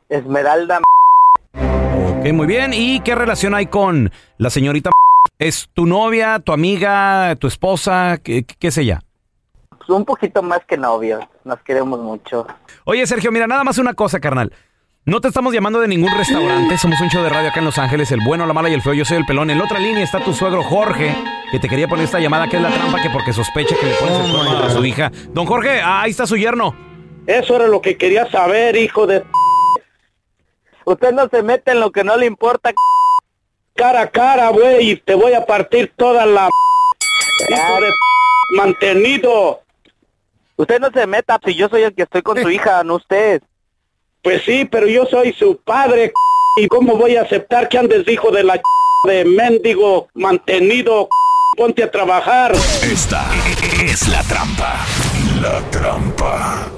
Esmeralda. 0.09 0.81
Ok, 2.25 2.33
muy 2.33 2.47
bien. 2.47 2.73
¿Y 2.73 3.01
qué 3.01 3.13
relación 3.13 3.53
hay 3.53 3.67
con 3.67 4.11
la 4.39 4.49
señorita? 4.49 4.89
¿Es 5.37 5.69
tu 5.75 5.85
novia, 5.85 6.39
tu 6.39 6.53
amiga, 6.53 7.35
tu 7.35 7.45
esposa? 7.45 8.17
¿Qué, 8.17 8.43
qué, 8.43 8.67
es 8.69 8.77
ella? 8.79 9.03
Pues 9.69 9.87
un 9.89 10.05
poquito 10.05 10.41
más 10.41 10.65
que 10.65 10.75
novio. 10.75 11.19
Nos 11.43 11.59
queremos 11.59 11.99
mucho. 11.99 12.47
Oye, 12.85 13.05
Sergio, 13.05 13.31
mira, 13.31 13.45
nada 13.45 13.63
más 13.63 13.77
una 13.77 13.93
cosa, 13.93 14.19
carnal. 14.19 14.51
No 15.05 15.21
te 15.21 15.27
estamos 15.27 15.53
llamando 15.53 15.79
de 15.79 15.87
ningún 15.87 16.11
restaurante, 16.17 16.79
somos 16.79 16.99
un 16.99 17.09
show 17.09 17.21
de 17.21 17.29
radio 17.29 17.49
acá 17.49 17.59
en 17.59 17.65
Los 17.65 17.77
Ángeles, 17.77 18.11
el 18.11 18.21
bueno, 18.25 18.47
la 18.47 18.53
mala 18.53 18.69
y 18.69 18.73
el 18.73 18.81
feo, 18.81 18.95
yo 18.95 19.05
soy 19.05 19.17
el 19.17 19.25
pelón. 19.27 19.51
En 19.51 19.59
la 19.59 19.65
otra 19.65 19.77
línea 19.77 20.03
está 20.03 20.19
tu 20.19 20.33
suegro 20.33 20.63
Jorge, 20.63 21.15
que 21.51 21.59
te 21.59 21.69
quería 21.69 21.87
poner 21.87 22.05
esta 22.05 22.19
llamada, 22.19 22.47
que 22.47 22.55
es 22.55 22.63
la 22.63 22.71
trampa, 22.71 23.03
que 23.03 23.11
porque 23.11 23.33
sospecha 23.33 23.75
que 23.79 23.85
le 23.85 23.93
pones 23.93 24.19
el 24.19 24.31
cuerno 24.31 24.63
a 24.63 24.69
su 24.71 24.83
hija. 24.83 25.11
Don 25.31 25.45
Jorge, 25.45 25.79
ah, 25.79 26.01
ahí 26.01 26.09
está 26.09 26.25
su 26.25 26.37
yerno. 26.37 26.75
Eso 27.27 27.55
era 27.55 27.67
lo 27.67 27.81
que 27.81 27.97
quería 27.97 28.27
saber, 28.31 28.75
hijo 28.75 29.05
de... 29.05 29.23
Usted 30.85 31.11
no 31.11 31.27
se 31.29 31.41
mete 31.41 31.71
en 31.71 31.79
lo 31.79 31.91
que 31.91 32.03
no 32.03 32.15
le 32.15 32.27
importa. 32.27 32.73
Cara 33.75 34.01
a 34.01 34.09
cara, 34.09 34.49
güey, 34.49 34.91
y 34.91 34.95
te 34.95 35.15
voy 35.15 35.33
a 35.33 35.45
partir 35.45 35.91
toda 35.97 36.25
la... 36.25 36.49
De... 37.49 37.91
Mantenido. 38.55 39.61
Usted 40.55 40.79
no 40.79 40.89
se 40.91 41.05
meta, 41.07 41.39
si 41.43 41.55
yo 41.55 41.67
soy 41.67 41.83
el 41.83 41.93
que 41.93 42.03
estoy 42.03 42.21
con 42.21 42.41
su 42.41 42.49
hija, 42.49 42.83
no 42.83 42.95
usted. 42.95 43.41
Pues 44.21 44.43
sí, 44.43 44.65
pero 44.65 44.87
yo 44.87 45.05
soy 45.05 45.33
su 45.33 45.57
padre, 45.57 46.13
¿y 46.57 46.67
cómo 46.67 46.95
voy 46.95 47.17
a 47.17 47.23
aceptar 47.23 47.67
que 47.67 47.77
andes 47.77 48.07
hijo 48.07 48.31
de 48.31 48.43
la 48.43 48.61
de 49.05 49.25
mendigo 49.25 50.07
mantenido? 50.13 51.09
Ponte 51.57 51.83
a 51.83 51.91
trabajar. 51.91 52.53
Esta 52.83 53.25
es 53.83 54.07
la 54.07 54.23
trampa. 54.23 54.85
La 55.41 55.59
trampa. 55.71 56.71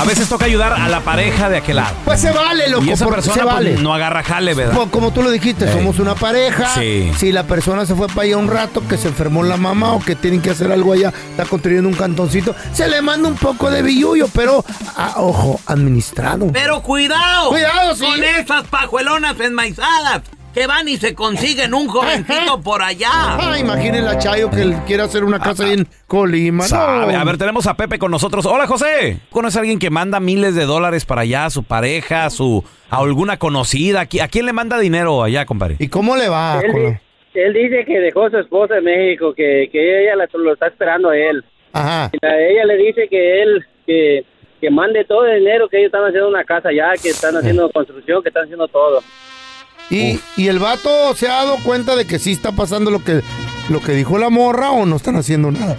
A 0.00 0.04
veces 0.04 0.30
toca 0.30 0.46
ayudar 0.46 0.72
a 0.72 0.88
la 0.88 1.00
pareja 1.00 1.50
de 1.50 1.58
aquel 1.58 1.76
lado. 1.76 1.94
Pues 2.06 2.20
se 2.20 2.30
vale, 2.32 2.70
loco, 2.70 2.84
Y 2.84 2.90
esa 2.90 3.04
porque 3.04 3.16
persona 3.16 3.34
se 3.34 3.42
pues, 3.42 3.54
vale. 3.54 3.74
no 3.82 3.92
agarra 3.92 4.22
jale, 4.22 4.54
¿verdad? 4.54 4.72
Como, 4.72 4.90
como 4.90 5.12
tú 5.12 5.22
lo 5.22 5.30
dijiste, 5.30 5.66
Ey. 5.66 5.72
somos 5.74 5.98
una 5.98 6.14
pareja. 6.14 6.68
Sí. 6.74 7.12
Si 7.18 7.32
la 7.32 7.42
persona 7.42 7.84
se 7.84 7.94
fue 7.94 8.06
para 8.08 8.22
allá 8.22 8.38
un 8.38 8.48
rato, 8.48 8.82
que 8.88 8.96
se 8.96 9.08
enfermó 9.08 9.42
la 9.42 9.58
mamá 9.58 9.92
o 9.92 10.00
que 10.00 10.16
tienen 10.16 10.40
que 10.40 10.48
hacer 10.48 10.72
algo 10.72 10.94
allá, 10.94 11.12
está 11.32 11.44
construyendo 11.44 11.86
un 11.86 11.94
cantoncito, 11.94 12.54
se 12.72 12.88
le 12.88 13.02
manda 13.02 13.28
un 13.28 13.36
poco 13.36 13.70
de 13.70 13.82
billullo, 13.82 14.26
pero, 14.34 14.64
ah, 14.96 15.16
ojo, 15.16 15.60
administrado. 15.66 16.46
Pero 16.50 16.80
cuidado. 16.82 17.50
Cuidado, 17.50 17.94
sí. 17.94 18.06
Con 18.06 18.24
esas 18.24 18.66
pajuelonas 18.68 19.38
enmaizadas 19.38 20.22
que 20.54 20.66
van 20.66 20.88
y 20.88 20.96
se 20.96 21.14
consiguen 21.14 21.74
un 21.74 21.86
jovencito 21.88 22.60
por 22.64 22.82
allá. 22.82 23.08
Ah, 23.12 23.56
imaginen 23.58 24.04
la 24.04 24.18
Chayo 24.18 24.50
que 24.50 24.62
él 24.62 24.74
quiere 24.86 25.02
hacer 25.04 25.22
una 25.24 25.38
casa 25.38 25.64
ahí 25.64 25.74
en 25.74 25.86
Colima. 26.06 26.64
Sabe. 26.64 27.12
No. 27.12 27.20
A 27.20 27.24
ver, 27.24 27.38
tenemos 27.38 27.66
a 27.66 27.76
Pepe 27.76 27.98
con 27.98 28.10
nosotros. 28.10 28.44
Hola, 28.46 28.66
José. 28.66 29.20
¿Conoce 29.30 29.58
a 29.58 29.60
alguien 29.60 29.78
que 29.78 29.90
manda 29.90 30.18
miles 30.20 30.54
de 30.54 30.64
dólares 30.66 31.04
para 31.04 31.20
allá 31.22 31.44
a 31.46 31.50
su 31.50 31.62
pareja, 31.62 32.24
a 32.24 32.30
su, 32.30 32.64
a 32.90 32.98
alguna 32.98 33.38
conocida? 33.38 34.00
¿A 34.02 34.08
qui- 34.08 34.20
a 34.22 34.28
quién 34.28 34.46
le 34.46 34.52
manda 34.52 34.78
dinero 34.78 35.22
allá, 35.22 35.46
compadre? 35.46 35.76
¿Y 35.78 35.88
cómo 35.88 36.16
le 36.16 36.28
va? 36.28 36.60
Él, 36.60 36.72
di- 36.72 37.40
él 37.40 37.52
dice 37.52 37.84
que 37.86 38.00
dejó 38.00 38.24
a 38.26 38.30
su 38.30 38.38
esposa 38.38 38.78
en 38.78 38.84
México, 38.84 39.32
que, 39.34 39.68
que 39.70 40.02
ella 40.04 40.16
la- 40.16 40.28
lo 40.32 40.52
está 40.52 40.66
esperando 40.66 41.10
a 41.10 41.16
él. 41.16 41.44
Ajá. 41.72 42.10
Y 42.12 42.18
la- 42.20 42.40
ella 42.40 42.64
le 42.64 42.76
dice 42.76 43.06
que 43.08 43.42
él, 43.42 43.64
que, 43.86 44.24
que 44.60 44.70
mande 44.70 45.04
todo 45.04 45.26
el 45.26 45.38
dinero, 45.38 45.68
que 45.68 45.76
ellos 45.78 45.86
están 45.86 46.04
haciendo 46.06 46.28
una 46.28 46.42
casa 46.42 46.70
allá, 46.70 46.90
que 47.00 47.10
están 47.10 47.36
haciendo 47.36 47.70
construcción, 47.72 48.20
que 48.22 48.30
están 48.30 48.44
haciendo 48.44 48.66
todo. 48.66 49.00
¿Y, 49.90 50.20
y 50.36 50.46
el 50.48 50.58
vato 50.60 51.14
se 51.16 51.26
ha 51.28 51.32
dado 51.44 51.56
cuenta 51.64 51.96
de 51.96 52.06
que 52.06 52.18
sí 52.18 52.32
está 52.32 52.52
pasando 52.52 52.90
lo 52.90 53.02
que, 53.02 53.22
lo 53.68 53.80
que 53.80 53.92
dijo 53.92 54.18
la 54.18 54.30
morra 54.30 54.70
o 54.70 54.86
no 54.86 54.96
están 54.96 55.16
haciendo 55.16 55.50
nada? 55.50 55.76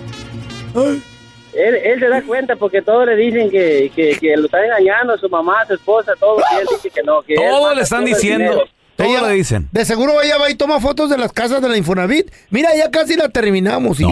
Él, 1.54 1.76
él 1.76 2.00
se 2.00 2.08
da 2.08 2.22
cuenta 2.22 2.56
porque 2.56 2.82
todos 2.82 3.06
le 3.06 3.16
dicen 3.16 3.50
que, 3.50 3.92
que, 3.96 4.18
que 4.20 4.38
lo 4.38 4.46
están 4.46 4.64
engañando, 4.66 5.18
su 5.18 5.30
mamá, 5.30 5.66
su 5.68 5.74
esposa, 5.74 6.14
todo. 6.20 6.40
Y 6.40 6.56
él 6.62 6.68
dice 6.72 6.90
que 6.90 7.04
no, 7.04 7.22
que 7.24 7.36
Todo 7.36 7.74
le 7.76 7.82
están 7.82 8.06
todo 8.06 8.14
diciendo. 8.16 8.64
Todo 8.96 9.08
Ella- 9.08 9.28
le 9.28 9.34
dicen. 9.34 9.68
De 9.72 9.84
seguro 9.84 10.22
ella 10.22 10.38
va 10.38 10.50
y 10.50 10.56
toma 10.56 10.80
fotos 10.80 11.10
de 11.10 11.18
las 11.18 11.32
casas 11.34 11.62
de 11.62 11.68
la 11.70 11.78
Infonavit. 11.78 12.32
Mira, 12.52 12.70
ya 12.76 12.90
casi 12.92 13.16
la 13.16 13.30
terminamos. 13.30 14.00
Y, 14.00 14.04
y- 14.04 14.08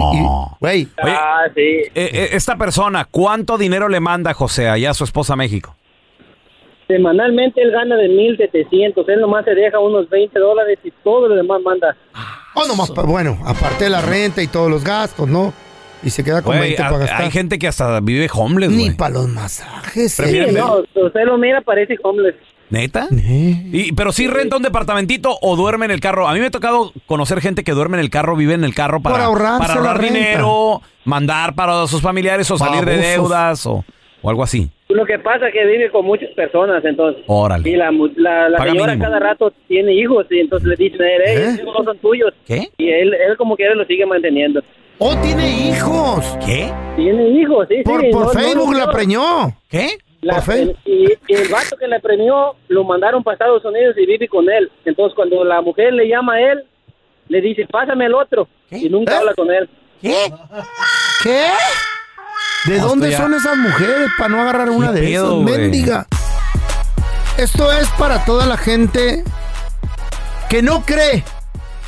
güey, 0.59 0.87
Oye, 1.03 1.13
Ah, 1.15 1.43
sí. 1.53 1.61
eh, 1.61 1.89
eh, 1.95 2.29
esta 2.33 2.57
persona, 2.57 3.07
¿cuánto 3.09 3.57
dinero 3.57 3.87
le 3.87 3.99
manda 3.99 4.33
José 4.33 4.67
allá 4.67 4.91
a 4.91 4.93
su 4.93 5.03
esposa 5.03 5.33
a 5.33 5.35
México? 5.35 5.75
Semanalmente 6.89 7.61
él 7.61 7.69
gana 7.71 7.95
de 7.95 8.07
1.700. 8.09 9.05
Él 9.09 9.21
nomás 9.21 9.45
se 9.45 9.53
deja 9.53 9.77
unos 9.79 10.09
20 10.09 10.39
dólares 10.39 10.79
y 10.83 10.91
todo 11.03 11.27
lo 11.27 11.35
demás 11.35 11.61
manda. 11.63 11.95
Oh, 12.55 12.65
nomás 12.67 12.89
pa- 12.89 13.03
bueno, 13.03 13.37
aparte 13.45 13.83
de 13.83 13.89
la 13.91 14.01
renta 14.01 14.41
y 14.41 14.47
todos 14.47 14.71
los 14.71 14.83
gastos, 14.83 15.27
¿no? 15.29 15.53
Y 16.01 16.09
se 16.09 16.23
queda 16.23 16.41
con 16.41 16.55
Güey, 16.57 16.69
20 16.69 16.81
ha- 16.81 16.87
para 16.87 16.97
gastar. 16.99 17.21
hay 17.21 17.29
gente 17.31 17.59
que 17.59 17.67
hasta 17.67 17.99
vive 17.99 18.27
homeless, 18.33 18.71
Ni 18.71 18.85
güey. 18.85 18.97
para 18.97 19.13
los 19.13 19.27
masajes. 19.27 20.13
Sí, 20.13 20.21
Prefieren 20.23 20.55
ver- 20.55 20.63
no, 20.63 20.77
usted 21.05 21.25
lo 21.25 21.37
mira, 21.37 21.61
parece 21.61 21.95
homeless. 22.01 22.35
¿Neta? 22.71 23.07
Y, 23.11 23.91
pero 23.93 24.11
sí 24.11 24.27
renta 24.27 24.55
un 24.57 24.63
departamentito 24.63 25.37
o 25.41 25.55
duerme 25.55 25.85
en 25.85 25.91
el 25.91 25.99
carro. 25.99 26.27
A 26.27 26.33
mí 26.33 26.39
me 26.39 26.47
ha 26.47 26.51
tocado 26.51 26.91
conocer 27.07 27.41
gente 27.41 27.63
que 27.63 27.71
duerme 27.73 27.97
en 27.97 28.01
el 28.01 28.09
carro, 28.09 28.35
vive 28.35 28.53
en 28.55 28.63
el 28.63 28.73
carro 28.75 28.99
para, 29.01 29.15
Por 29.15 29.23
ahorrarse 29.25 29.59
para 29.59 29.73
ahorrar 29.75 29.95
la 29.95 30.01
renta. 30.01 30.13
dinero, 30.19 30.81
mandar 31.05 31.53
para 31.55 31.85
sus 31.87 32.01
familiares 32.01 32.49
o 32.51 32.57
salir 32.57 32.85
de 32.85 32.91
Babosos. 32.97 33.11
deudas 33.13 33.65
o, 33.65 33.83
o 34.21 34.29
algo 34.29 34.43
así. 34.43 34.69
Lo 34.91 35.05
que 35.05 35.19
pasa 35.19 35.47
es 35.49 35.53
que 35.53 35.65
vive 35.67 35.91
con 35.91 36.03
muchas 36.03 36.31
personas, 36.31 36.83
entonces. 36.83 37.23
Órale. 37.27 37.69
Y 37.69 37.75
la, 37.75 37.91
mu- 37.91 38.09
la, 38.15 38.49
la 38.49 38.57
señora 38.57 38.93
mínimo. 38.93 39.05
cada 39.05 39.19
rato 39.19 39.53
tiene 39.67 39.93
hijos 39.93 40.25
y 40.31 40.39
entonces 40.39 40.67
le 40.67 40.75
dicen, 40.77 41.01
"Eh, 41.01 41.21
¿Eh? 41.27 41.63
no 41.63 41.83
son 41.83 41.97
tuyos. 41.99 42.33
¿Qué? 42.47 42.69
Y 42.79 42.89
él, 42.89 43.13
él 43.13 43.37
como 43.37 43.55
quiera 43.55 43.75
lo 43.75 43.85
sigue 43.85 44.03
manteniendo. 44.07 44.61
¡Oh, 44.97 45.15
tiene 45.17 45.47
hijos! 45.47 46.35
¿Qué? 46.43 46.73
Tiene 46.95 47.29
hijos, 47.29 47.67
sí, 47.69 47.83
Por, 47.85 48.01
sí. 48.01 48.07
por 48.11 48.21
no- 48.25 48.33
no 48.33 48.39
Facebook 48.39 48.73
la 48.75 48.91
preñó. 48.91 49.21
¿Qué? 49.69 49.89
La- 50.21 50.35
por 50.35 50.43
Facebook. 50.45 50.77
y, 50.85 51.05
y 51.27 51.33
el 51.35 51.47
vato 51.49 51.77
que 51.77 51.87
la 51.87 51.99
premió 51.99 52.55
lo 52.67 52.83
mandaron 52.83 53.23
para 53.23 53.35
Estados 53.35 53.63
Unidos 53.63 53.95
y 53.95 54.07
vive 54.07 54.27
con 54.27 54.49
él. 54.49 54.71
Entonces 54.85 55.15
cuando 55.15 55.43
la 55.43 55.61
mujer 55.61 55.93
le 55.93 56.07
llama 56.07 56.33
a 56.33 56.51
él, 56.51 56.63
le 57.27 57.41
dice, 57.41 57.67
pásame 57.69 58.07
el 58.07 58.15
otro. 58.15 58.47
Y 58.71 58.89
nunca 58.89 59.19
habla 59.19 59.35
con 59.35 59.51
él. 59.51 59.69
¿Qué? 60.01 60.15
¿Qué? 61.23 61.45
¿De 62.65 62.79
dónde 62.79 63.15
son 63.15 63.33
esas 63.33 63.57
mujeres 63.57 64.09
para 64.17 64.29
no 64.29 64.41
agarrar 64.41 64.69
una 64.69 64.91
de 64.91 65.13
esas? 65.13 65.33
Mendiga. 65.35 66.07
Esto 67.37 67.71
es 67.71 67.87
para 67.91 68.25
toda 68.25 68.45
la 68.45 68.57
gente 68.57 69.23
que 70.49 70.61
no 70.61 70.83
cree 70.83 71.23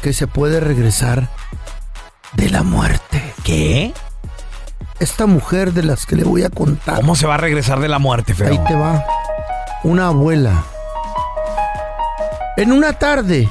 que 0.02 0.14
se 0.14 0.28
puede 0.28 0.60
regresar 0.60 1.28
de 2.34 2.50
la 2.50 2.64
muerte. 2.64 3.34
¿Qué? 3.44 3.94
Esta 5.00 5.26
mujer 5.26 5.74
de 5.74 5.84
las 5.84 6.06
que 6.06 6.16
le 6.16 6.24
voy 6.24 6.44
a 6.44 6.50
contar. 6.50 6.98
¿Cómo 6.98 7.16
se 7.16 7.28
va 7.28 7.36
a 7.36 7.38
regresar 7.38 7.80
de 7.80 7.90
la 7.90 8.00
muerte, 8.00 8.34
feo? 8.34 8.50
Ahí 8.50 8.60
te 8.66 8.76
va. 8.76 9.04
Una 9.84 10.08
abuela. 10.08 10.64
En 12.56 12.72
una 12.72 12.94
tarde 12.94 13.50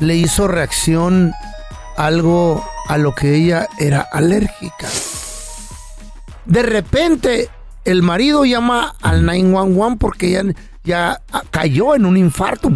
le 0.00 0.14
hizo 0.16 0.48
reacción 0.48 1.32
algo 1.96 2.64
a 2.88 2.96
lo 2.96 3.14
que 3.14 3.34
ella 3.34 3.68
era 3.78 4.00
alérgica. 4.12 4.88
De 6.46 6.62
repente, 6.62 7.48
el 7.84 8.02
marido 8.02 8.44
llama 8.44 8.94
al 9.02 9.24
911 9.24 9.96
porque 9.98 10.54
ya 10.84 11.20
ah, 11.32 11.42
cayó 11.50 11.94
en 11.94 12.06
un 12.06 12.16
infarto. 12.16 12.70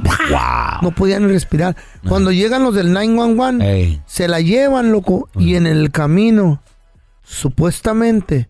No 0.83 0.91
podía 0.93 1.19
ni 1.21 1.27
respirar. 1.29 1.75
Cuando 2.09 2.31
llegan 2.33 2.63
los 2.63 2.75
del 2.75 2.93
911, 2.93 4.01
se 4.07 4.29
la 4.29 4.41
llevan, 4.41 4.93
loco, 4.93 5.29
y 5.37 5.55
en 5.57 5.67
el 5.67 5.91
camino, 5.91 6.63
supuestamente, 7.23 8.49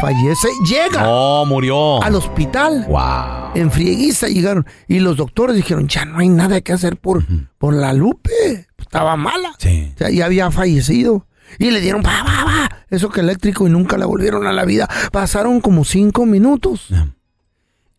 fallece. 0.00 0.48
Llega 0.66 1.02
No, 1.02 1.44
murió. 1.46 2.02
al 2.02 2.14
hospital. 2.14 2.84
Wow. 2.88 3.52
En 3.54 3.70
frieguiza 3.70 4.28
llegaron. 4.28 4.66
Y 4.88 5.00
los 5.00 5.16
doctores 5.16 5.56
dijeron, 5.56 5.88
ya 5.88 6.04
no 6.04 6.18
hay 6.18 6.28
nada 6.28 6.60
que 6.60 6.72
hacer 6.72 6.96
por, 6.96 7.24
por 7.58 7.74
la 7.74 7.92
Lupe. 7.92 8.66
Estaba 8.78 9.16
mala. 9.16 9.52
Sí. 9.58 9.92
O 9.94 9.98
sea, 9.98 10.10
ya 10.10 10.26
había 10.26 10.50
fallecido. 10.50 11.26
Y 11.58 11.70
le 11.70 11.80
dieron, 11.80 12.02
va, 12.02 12.22
va, 12.22 12.44
va. 12.44 12.68
Eso 12.90 13.10
que 13.10 13.20
eléctrico 13.20 13.66
y 13.66 13.70
nunca 13.70 13.96
la 13.98 14.06
volvieron 14.06 14.46
a 14.46 14.52
la 14.52 14.64
vida. 14.64 14.88
Pasaron 15.10 15.60
como 15.60 15.84
cinco 15.84 16.26
minutos. 16.26 16.88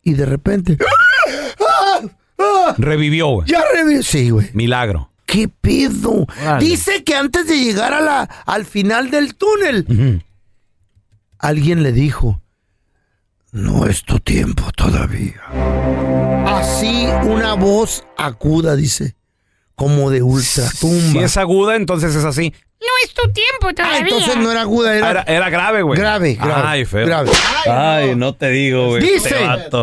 Y 0.02 0.14
de 0.14 0.26
repente... 0.26 0.78
Revivió, 2.78 3.28
güey. 3.28 3.48
Ya 3.48 3.62
revivió. 3.74 4.02
Sí, 4.02 4.30
güey. 4.30 4.50
Milagro. 4.52 5.10
¿Qué 5.26 5.48
pedo? 5.48 6.26
Dice 6.60 7.02
que 7.04 7.14
antes 7.14 7.46
de 7.46 7.58
llegar 7.58 7.94
a 7.94 8.00
la, 8.00 8.22
al 8.46 8.64
final 8.64 9.10
del 9.10 9.34
túnel, 9.34 10.22
alguien 11.38 11.82
le 11.82 11.92
dijo, 11.92 12.40
no 13.52 13.86
es 13.86 14.02
tu 14.04 14.20
tiempo 14.20 14.64
todavía. 14.76 15.40
Así 16.46 17.06
una 17.24 17.54
voz 17.54 18.04
aguda, 18.16 18.76
dice, 18.76 19.16
como 19.74 20.10
de 20.10 20.22
ultratumba. 20.22 21.12
Si 21.12 21.18
es 21.18 21.36
aguda, 21.36 21.76
entonces 21.76 22.14
es 22.14 22.24
así. 22.24 22.52
No 22.86 22.92
es 23.04 23.14
tu 23.14 23.22
tiempo 23.32 23.68
Ah, 23.68 23.74
todavía. 23.74 23.98
entonces 24.00 24.36
no 24.36 24.50
era 24.50 24.60
aguda, 24.62 24.94
era... 24.96 25.10
Era, 25.10 25.22
era 25.22 25.50
grave, 25.50 25.82
güey. 25.82 25.98
Grave, 25.98 26.34
grave, 26.34 26.62
Ay, 26.66 26.84
feo. 26.84 27.06
grave. 27.06 27.30
Ay, 27.66 28.14
no 28.16 28.34
te 28.34 28.50
digo, 28.50 28.88
güey. 28.88 29.02
Dice. 29.02 29.34
Este. 29.56 29.78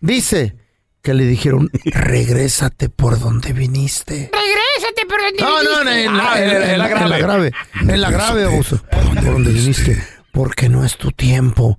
Dice 0.00 0.54
que 1.02 1.14
le 1.14 1.24
dijeron, 1.24 1.70
regrésate 1.84 2.88
por 2.88 3.18
donde 3.18 3.52
viniste. 3.52 4.30
Regrésate 4.32 5.06
por 5.08 5.20
donde 5.20 5.42
No, 5.42 5.62
no, 5.62 5.70
viniste. 5.90 6.04
en 6.04 6.16
la, 6.16 6.32
Ah, 6.32 6.40
en 6.42 6.48
la- 6.48 6.54
en 6.54 6.60
la 6.60 6.72
en 6.72 6.78
la 6.78 6.88
grave. 6.88 7.18
grave. 7.18 7.52
En 7.94 8.00
la 8.00 8.10
grave, 8.10 8.44
abuso. 8.44 8.80
Por 8.90 9.24
donde 9.24 9.50
viniste. 9.52 10.02
Porque 10.32 10.68
no 10.68 10.84
es 10.84 10.96
tu 10.96 11.10
tiempo. 11.12 11.78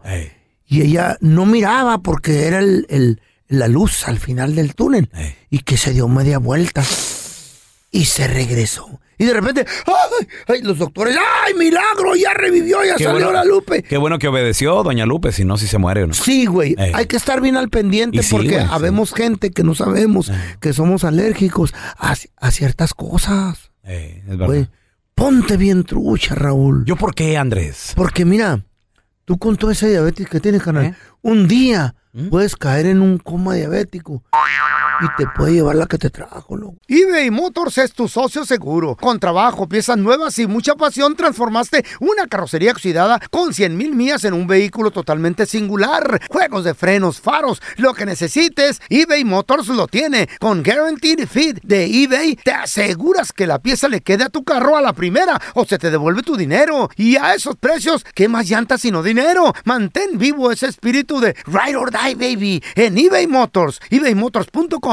Y 0.67 0.81
ella 0.81 1.17
no 1.21 1.45
miraba 1.45 1.99
porque 1.99 2.45
era 2.47 2.59
el, 2.59 2.85
el- 2.89 3.21
la 3.47 3.67
luz 3.67 4.07
al 4.07 4.19
final 4.19 4.55
del 4.55 4.75
túnel. 4.75 5.09
Y 5.49 5.59
que 5.59 5.77
se 5.77 5.91
dio 5.93 6.07
media 6.07 6.37
vuelta. 6.37 6.83
Y 7.91 8.05
se 8.05 8.27
regresó. 8.27 8.99
Y 9.17 9.25
de 9.25 9.33
repente, 9.33 9.65
¡ay! 9.85 10.27
ay, 10.47 10.61
los 10.63 10.77
doctores, 10.77 11.15
¡ay, 11.45 11.53
milagro! 11.53 12.15
Ya 12.15 12.33
revivió, 12.33 12.83
ya 12.83 12.95
Qué 12.95 13.03
salió 13.03 13.25
bueno- 13.25 13.31
la 13.33 13.45
Lupe. 13.45 13.83
Qué 13.83 13.97
bueno 13.97 14.17
que 14.19 14.27
obedeció, 14.27 14.81
doña 14.83 15.05
Lupe, 15.05 15.31
si 15.31 15.45
no, 15.45 15.57
si 15.57 15.67
se 15.67 15.77
muere 15.77 16.03
o 16.03 16.07
no. 16.07 16.13
Sí, 16.13 16.45
güey. 16.45 16.75
Ey. 16.77 16.91
Hay 16.95 17.05
que 17.05 17.15
estar 17.17 17.41
bien 17.41 17.57
al 17.57 17.69
pendiente 17.69 18.17
Y 18.17 18.23
sí, 18.23 18.31
porque 18.31 18.59
sí. 18.59 18.67
habemos 18.69 19.13
gente 19.13 19.51
que 19.51 19.63
no 19.63 19.75
sabemos 19.75 20.31
que 20.59 20.73
somos 20.73 21.03
alérgicos 21.03 21.73
a, 21.97 22.15
a 22.37 22.51
ciertas 22.51 22.93
cosas. 22.93 23.71
Ey, 23.83 24.19
es 24.19 24.27
verdad. 24.27 24.45
Güey, 24.47 24.67
ponte 25.15 25.57
bien 25.57 25.83
trucha, 25.83 26.35
Raúl. 26.35 26.83
¿Yo 26.85 26.95
por 26.95 27.13
qué, 27.13 27.37
Andrés? 27.37 27.93
Porque 27.95 28.25
mira, 28.25 28.61
tú 29.25 29.37
con 29.37 29.57
todo 29.57 29.71
ese 29.71 29.89
diabetes 29.89 30.27
que 30.27 30.39
tienes, 30.39 30.63
canal, 30.63 30.85
¿Eh? 30.85 30.95
un 31.21 31.47
día 31.47 31.95
¿Mm? 32.13 32.29
puedes 32.29 32.55
caer 32.55 32.85
en 32.87 33.01
un 33.01 33.17
coma 33.17 33.53
diabético 33.55 34.23
y 35.03 35.15
te 35.17 35.27
puede 35.35 35.53
llevar 35.53 35.75
la 35.75 35.85
que 35.85 35.97
te 35.97 36.09
trajo, 36.09 36.55
loco. 36.55 36.77
eBay 36.87 37.29
Motors 37.29 37.77
es 37.77 37.91
tu 37.91 38.07
socio 38.07 38.45
seguro. 38.45 38.95
Con 38.95 39.19
trabajo, 39.19 39.67
piezas 39.67 39.97
nuevas 39.97 40.39
y 40.39 40.47
mucha 40.47 40.75
pasión, 40.75 41.15
transformaste 41.15 41.83
una 41.99 42.27
carrocería 42.27 42.71
oxidada 42.71 43.19
con 43.29 43.53
100 43.53 43.75
mil 43.75 43.95
millas 43.95 44.23
en 44.23 44.33
un 44.33 44.47
vehículo 44.47 44.91
totalmente 44.91 45.45
singular. 45.45 46.21
Juegos 46.29 46.63
de 46.63 46.73
frenos, 46.73 47.19
faros, 47.19 47.61
lo 47.77 47.93
que 47.93 48.05
necesites, 48.05 48.81
eBay 48.89 49.25
Motors 49.25 49.67
lo 49.67 49.87
tiene. 49.87 50.29
Con 50.39 50.63
Guaranteed 50.63 51.27
Fit 51.27 51.59
de 51.63 51.85
eBay, 51.85 52.37
te 52.37 52.51
aseguras 52.51 53.33
que 53.33 53.47
la 53.47 53.59
pieza 53.59 53.89
le 53.89 54.01
quede 54.01 54.23
a 54.23 54.29
tu 54.29 54.43
carro 54.43 54.77
a 54.77 54.81
la 54.81 54.93
primera 54.93 55.41
o 55.55 55.65
se 55.65 55.77
te 55.77 55.91
devuelve 55.91 56.23
tu 56.23 56.37
dinero. 56.37 56.89
Y 56.95 57.17
a 57.17 57.33
esos 57.33 57.57
precios, 57.57 58.05
¿qué 58.15 58.29
más 58.29 58.47
llantas 58.47 58.81
sino 58.81 59.03
dinero? 59.03 59.53
Mantén 59.65 60.17
vivo 60.17 60.51
ese 60.51 60.67
espíritu 60.67 61.19
de 61.19 61.35
Ride 61.45 61.75
or 61.75 61.91
Die, 61.91 62.15
baby, 62.15 62.63
en 62.75 62.97
eBay 62.97 63.27
Motors. 63.27 63.81
ebaymotors.com, 63.89 64.92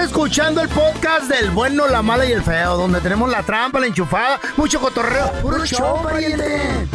Escuchando 0.00 0.62
el 0.62 0.68
podcast 0.68 1.28
del 1.28 1.50
bueno, 1.50 1.86
la 1.86 2.02
mala 2.02 2.24
y 2.24 2.32
el 2.32 2.42
feo, 2.42 2.76
donde 2.76 3.00
tenemos 3.00 3.30
la 3.30 3.42
trampa, 3.42 3.80
la 3.80 3.86
enchufada, 3.86 4.40
mucho 4.56 4.80
cotorreo. 4.80 5.30
¡Puro 5.42 5.64
show, 5.64 6.02
pariente! 6.02 6.88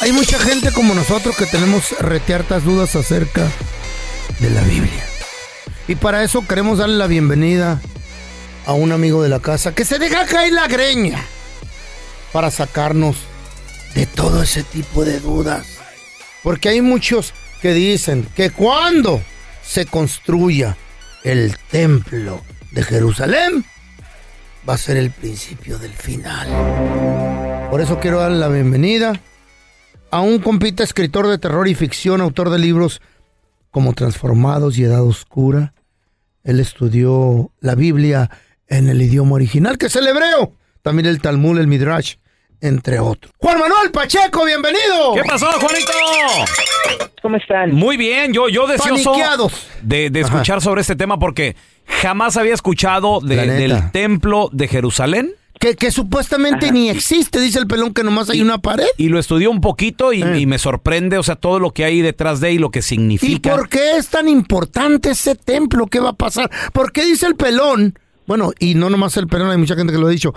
Hay 0.00 0.12
mucha 0.12 0.38
gente 0.38 0.72
como 0.72 0.94
nosotros 0.94 1.36
que 1.36 1.46
tenemos 1.46 1.98
reteartas 1.98 2.64
dudas 2.64 2.94
acerca 2.94 3.46
de 4.38 4.50
la 4.50 4.62
Biblia. 4.62 5.04
Y 5.88 5.94
para 5.94 6.22
eso 6.22 6.46
queremos 6.46 6.78
darle 6.78 6.96
la 6.96 7.06
bienvenida 7.06 7.80
a 8.66 8.74
un 8.74 8.92
amigo 8.92 9.22
de 9.22 9.30
la 9.30 9.40
casa 9.40 9.74
que 9.74 9.84
se 9.84 9.98
deja 9.98 10.26
caer 10.26 10.52
la 10.52 10.68
greña 10.68 11.24
para 12.32 12.50
sacarnos 12.50 13.16
de 13.94 14.06
todo 14.06 14.42
ese 14.42 14.62
tipo 14.62 15.04
de 15.04 15.18
dudas. 15.20 15.66
Porque 16.42 16.68
hay 16.68 16.82
muchos 16.82 17.32
que 17.60 17.74
dicen 17.74 18.26
que 18.34 18.50
cuando 18.50 19.20
se 19.62 19.86
construya 19.86 20.76
el 21.24 21.56
templo 21.70 22.42
de 22.72 22.82
Jerusalén, 22.82 23.64
va 24.68 24.74
a 24.74 24.78
ser 24.78 24.96
el 24.96 25.10
principio 25.10 25.78
del 25.78 25.92
final. 25.92 26.48
Por 27.70 27.80
eso 27.80 27.98
quiero 28.00 28.20
darle 28.20 28.38
la 28.38 28.48
bienvenida 28.48 29.20
a 30.10 30.20
un 30.20 30.38
compita 30.38 30.82
escritor 30.82 31.26
de 31.26 31.38
terror 31.38 31.68
y 31.68 31.74
ficción, 31.74 32.20
autor 32.20 32.50
de 32.50 32.58
libros 32.58 33.00
como 33.70 33.92
Transformados 33.92 34.78
y 34.78 34.84
Edad 34.84 35.02
Oscura. 35.02 35.74
Él 36.44 36.60
estudió 36.60 37.52
la 37.60 37.74
Biblia 37.74 38.30
en 38.66 38.88
el 38.88 39.02
idioma 39.02 39.34
original, 39.34 39.76
que 39.78 39.86
es 39.86 39.96
el 39.96 40.06
hebreo. 40.06 40.54
También 40.82 41.06
el 41.06 41.20
Talmud, 41.20 41.58
el 41.58 41.66
Midrash, 41.66 42.16
entre 42.60 42.98
otros. 43.00 43.32
Juan 43.38 43.58
Manuel 43.58 43.90
Pacheco, 43.92 44.44
bienvenido. 44.44 45.14
¿Qué 45.14 45.22
pasó, 45.24 45.46
Juanito? 45.52 45.92
¿Cómo 47.22 47.36
están? 47.36 47.72
Muy 47.74 47.96
bien, 47.96 48.32
yo, 48.32 48.48
yo 48.48 48.66
deseoso 48.66 49.14
de, 49.82 50.10
de 50.10 50.20
escuchar 50.20 50.60
sobre 50.60 50.80
este 50.82 50.96
tema 50.96 51.18
porque 51.18 51.56
jamás 51.86 52.36
había 52.36 52.54
escuchado 52.54 53.20
de- 53.20 53.46
del 53.46 53.90
templo 53.90 54.48
de 54.52 54.68
Jerusalén. 54.68 55.32
Que, 55.60 55.74
que 55.74 55.90
supuestamente 55.90 56.70
ni 56.70 56.88
existe, 56.88 57.40
dice 57.40 57.58
el 57.58 57.66
pelón, 57.66 57.92
que 57.92 58.04
nomás 58.04 58.30
hay 58.30 58.40
una 58.40 58.58
pared. 58.58 58.86
Y 58.96 59.08
lo 59.08 59.18
estudié 59.18 59.48
un 59.48 59.60
poquito 59.60 60.12
y, 60.12 60.22
y 60.22 60.46
me 60.46 60.56
sorprende, 60.56 61.18
o 61.18 61.24
sea, 61.24 61.34
todo 61.34 61.58
lo 61.58 61.72
que 61.72 61.84
hay 61.84 62.00
detrás 62.00 62.38
de 62.38 62.52
y 62.52 62.58
lo 62.58 62.70
que 62.70 62.78
¿Y 62.78 62.82
significa. 62.82 63.50
por 63.56 63.68
qué 63.68 63.96
es 63.96 64.06
tan 64.08 64.28
importante 64.28 65.10
ese 65.10 65.34
templo? 65.34 65.88
¿Qué 65.88 65.98
va 65.98 66.10
a 66.10 66.12
pasar? 66.12 66.48
¿Por 66.72 66.92
qué 66.92 67.04
dice 67.04 67.26
el 67.26 67.34
pelón? 67.34 67.98
Bueno, 68.28 68.52
y 68.60 68.76
no 68.76 68.88
nomás 68.88 69.16
el 69.16 69.26
pelón, 69.26 69.50
hay 69.50 69.56
mucha 69.58 69.74
gente 69.74 69.92
que 69.92 69.98
lo 69.98 70.06
ha 70.06 70.10
dicho, 70.10 70.32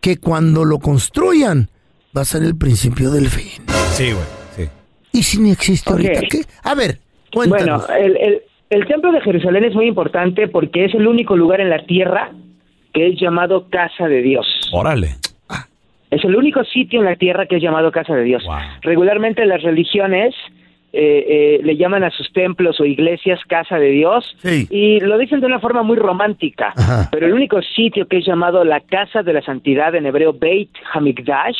que 0.00 0.18
cuando 0.18 0.64
lo 0.64 0.78
construyan 0.78 1.68
va 2.16 2.22
a 2.22 2.24
ser 2.24 2.42
el 2.42 2.56
principio 2.56 3.10
del 3.10 3.28
fin. 3.28 3.62
Sí, 3.92 4.12
güey, 4.12 4.24
sí. 4.56 4.64
¿Y 5.12 5.22
si 5.22 5.38
ni 5.40 5.50
existe 5.52 5.90
Ok. 5.92 5.96
ahorita 6.00 6.20
qué? 6.30 6.40
A 6.64 6.74
ver, 6.74 6.98
cuéntanos. 7.32 7.86
Bueno, 7.86 8.04
el, 8.04 8.16
el, 8.16 8.42
el 8.70 8.86
templo 8.86 9.12
de 9.12 9.20
Jerusalén 9.20 9.64
es 9.64 9.74
muy 9.74 9.86
importante 9.86 10.48
porque 10.48 10.84
es 10.86 10.94
el 10.94 11.06
único 11.06 11.36
lugar 11.36 11.60
en 11.60 11.70
la 11.70 11.84
tierra 11.84 12.32
que 12.92 13.08
es 13.08 13.20
llamado 13.20 13.68
casa 13.68 14.08
de 14.08 14.22
Dios. 14.22 14.46
Órale. 14.72 15.16
Es 16.10 16.24
el 16.24 16.34
único 16.34 16.64
sitio 16.64 16.98
en 16.98 17.06
la 17.06 17.14
tierra 17.14 17.46
que 17.46 17.56
es 17.56 17.62
llamado 17.62 17.92
casa 17.92 18.14
de 18.16 18.24
Dios. 18.24 18.42
Regularmente 18.82 19.46
las 19.46 19.62
religiones 19.62 20.34
eh, 20.92 21.24
eh, 21.28 21.60
le 21.62 21.76
llaman 21.76 22.02
a 22.02 22.10
sus 22.10 22.32
templos 22.32 22.80
o 22.80 22.84
iglesias 22.84 23.38
casa 23.46 23.76
de 23.78 23.90
Dios 23.90 24.36
y 24.70 24.98
lo 25.00 25.18
dicen 25.18 25.40
de 25.40 25.46
una 25.46 25.60
forma 25.60 25.82
muy 25.82 25.96
romántica. 25.96 26.72
Pero 27.12 27.26
el 27.26 27.32
único 27.32 27.60
sitio 27.62 28.08
que 28.08 28.18
es 28.18 28.26
llamado 28.26 28.64
la 28.64 28.80
casa 28.80 29.22
de 29.22 29.32
la 29.32 29.42
santidad 29.42 29.94
en 29.94 30.06
hebreo 30.06 30.32
Beit 30.32 30.70
Hamikdash 30.92 31.56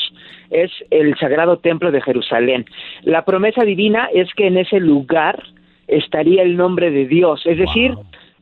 es 0.50 0.70
el 0.90 1.16
sagrado 1.18 1.58
templo 1.58 1.92
de 1.92 2.02
Jerusalén. 2.02 2.64
La 3.02 3.24
promesa 3.24 3.62
divina 3.64 4.08
es 4.12 4.28
que 4.34 4.48
en 4.48 4.58
ese 4.58 4.80
lugar 4.80 5.40
estaría 5.86 6.42
el 6.42 6.56
nombre 6.56 6.90
de 6.90 7.06
Dios, 7.06 7.42
es 7.44 7.58
decir, 7.58 7.94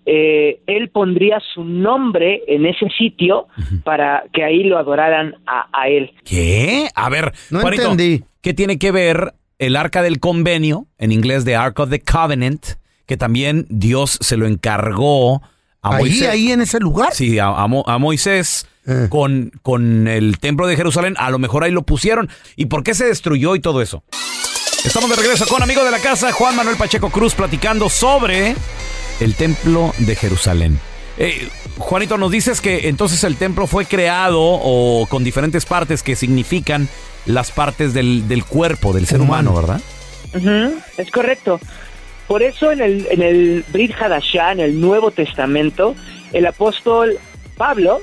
eh, 0.06 0.60
él 0.66 0.88
pondría 0.88 1.38
su 1.52 1.64
nombre 1.64 2.42
en 2.46 2.64
ese 2.64 2.88
sitio 2.96 3.46
para 3.84 4.24
que 4.32 4.42
ahí 4.42 4.64
lo 4.64 4.78
adoraran 4.78 5.34
a, 5.46 5.68
a 5.70 5.88
él. 5.88 6.12
¿Qué? 6.24 6.88
A 6.94 7.10
ver, 7.10 7.32
No 7.50 7.60
Juanito, 7.60 7.82
entendí. 7.82 8.22
¿qué 8.40 8.54
tiene 8.54 8.78
que 8.78 8.90
ver 8.90 9.34
el 9.58 9.76
arca 9.76 10.02
del 10.02 10.20
convenio, 10.20 10.86
en 10.98 11.12
inglés 11.12 11.44
de 11.44 11.56
Ark 11.56 11.78
of 11.80 11.90
the 11.90 12.00
Covenant, 12.00 12.64
que 13.06 13.16
también 13.16 13.66
Dios 13.68 14.18
se 14.20 14.36
lo 14.36 14.46
encargó 14.46 15.42
a 15.82 15.96
Ahí, 15.96 15.98
Moisés? 16.04 16.28
ahí 16.28 16.52
en 16.52 16.60
ese 16.60 16.78
lugar. 16.80 17.14
Sí, 17.14 17.38
a, 17.38 17.46
a 17.48 17.66
Mo- 17.66 17.84
a 17.86 17.98
Moisés 17.98 18.66
con, 19.08 19.52
con 19.62 20.08
el 20.08 20.38
templo 20.38 20.66
de 20.66 20.76
Jerusalén. 20.76 21.14
A 21.18 21.30
lo 21.30 21.38
mejor 21.38 21.64
ahí 21.64 21.70
lo 21.70 21.82
pusieron. 21.82 22.28
¿Y 22.56 22.66
por 22.66 22.82
qué 22.82 22.94
se 22.94 23.04
destruyó 23.06 23.54
y 23.54 23.60
todo 23.60 23.82
eso? 23.82 24.02
Estamos 24.84 25.10
de 25.10 25.16
regreso 25.16 25.46
con 25.46 25.62
amigo 25.62 25.84
de 25.84 25.90
la 25.90 25.98
casa, 25.98 26.32
Juan 26.32 26.54
Manuel 26.56 26.76
Pacheco 26.76 27.10
Cruz, 27.10 27.34
platicando 27.34 27.88
sobre 27.90 28.54
el 29.20 29.34
templo 29.34 29.92
de 29.98 30.14
Jerusalén. 30.16 30.78
Eh, 31.18 31.48
Juanito, 31.78 32.16
nos 32.16 32.30
dices 32.30 32.60
que 32.60 32.88
entonces 32.88 33.24
el 33.24 33.36
templo 33.36 33.66
fue 33.66 33.84
creado 33.86 34.40
o 34.40 35.06
con 35.08 35.24
diferentes 35.24 35.66
partes 35.66 36.02
que 36.02 36.14
significan 36.16 36.88
las 37.28 37.52
partes 37.52 37.94
del, 37.94 38.26
del 38.26 38.44
cuerpo 38.44 38.92
del 38.92 39.06
ser 39.06 39.20
humano, 39.20 39.54
¿verdad? 39.54 39.80
Es 40.96 41.10
correcto. 41.10 41.60
Por 42.26 42.42
eso 42.42 42.72
en 42.72 42.80
el, 42.80 43.06
en 43.10 43.22
el 43.22 43.64
Brit 43.72 43.92
Hadashah, 43.98 44.52
en 44.52 44.60
el 44.60 44.80
Nuevo 44.80 45.10
Testamento, 45.10 45.94
el 46.32 46.44
apóstol 46.46 47.16
Pablo 47.56 48.00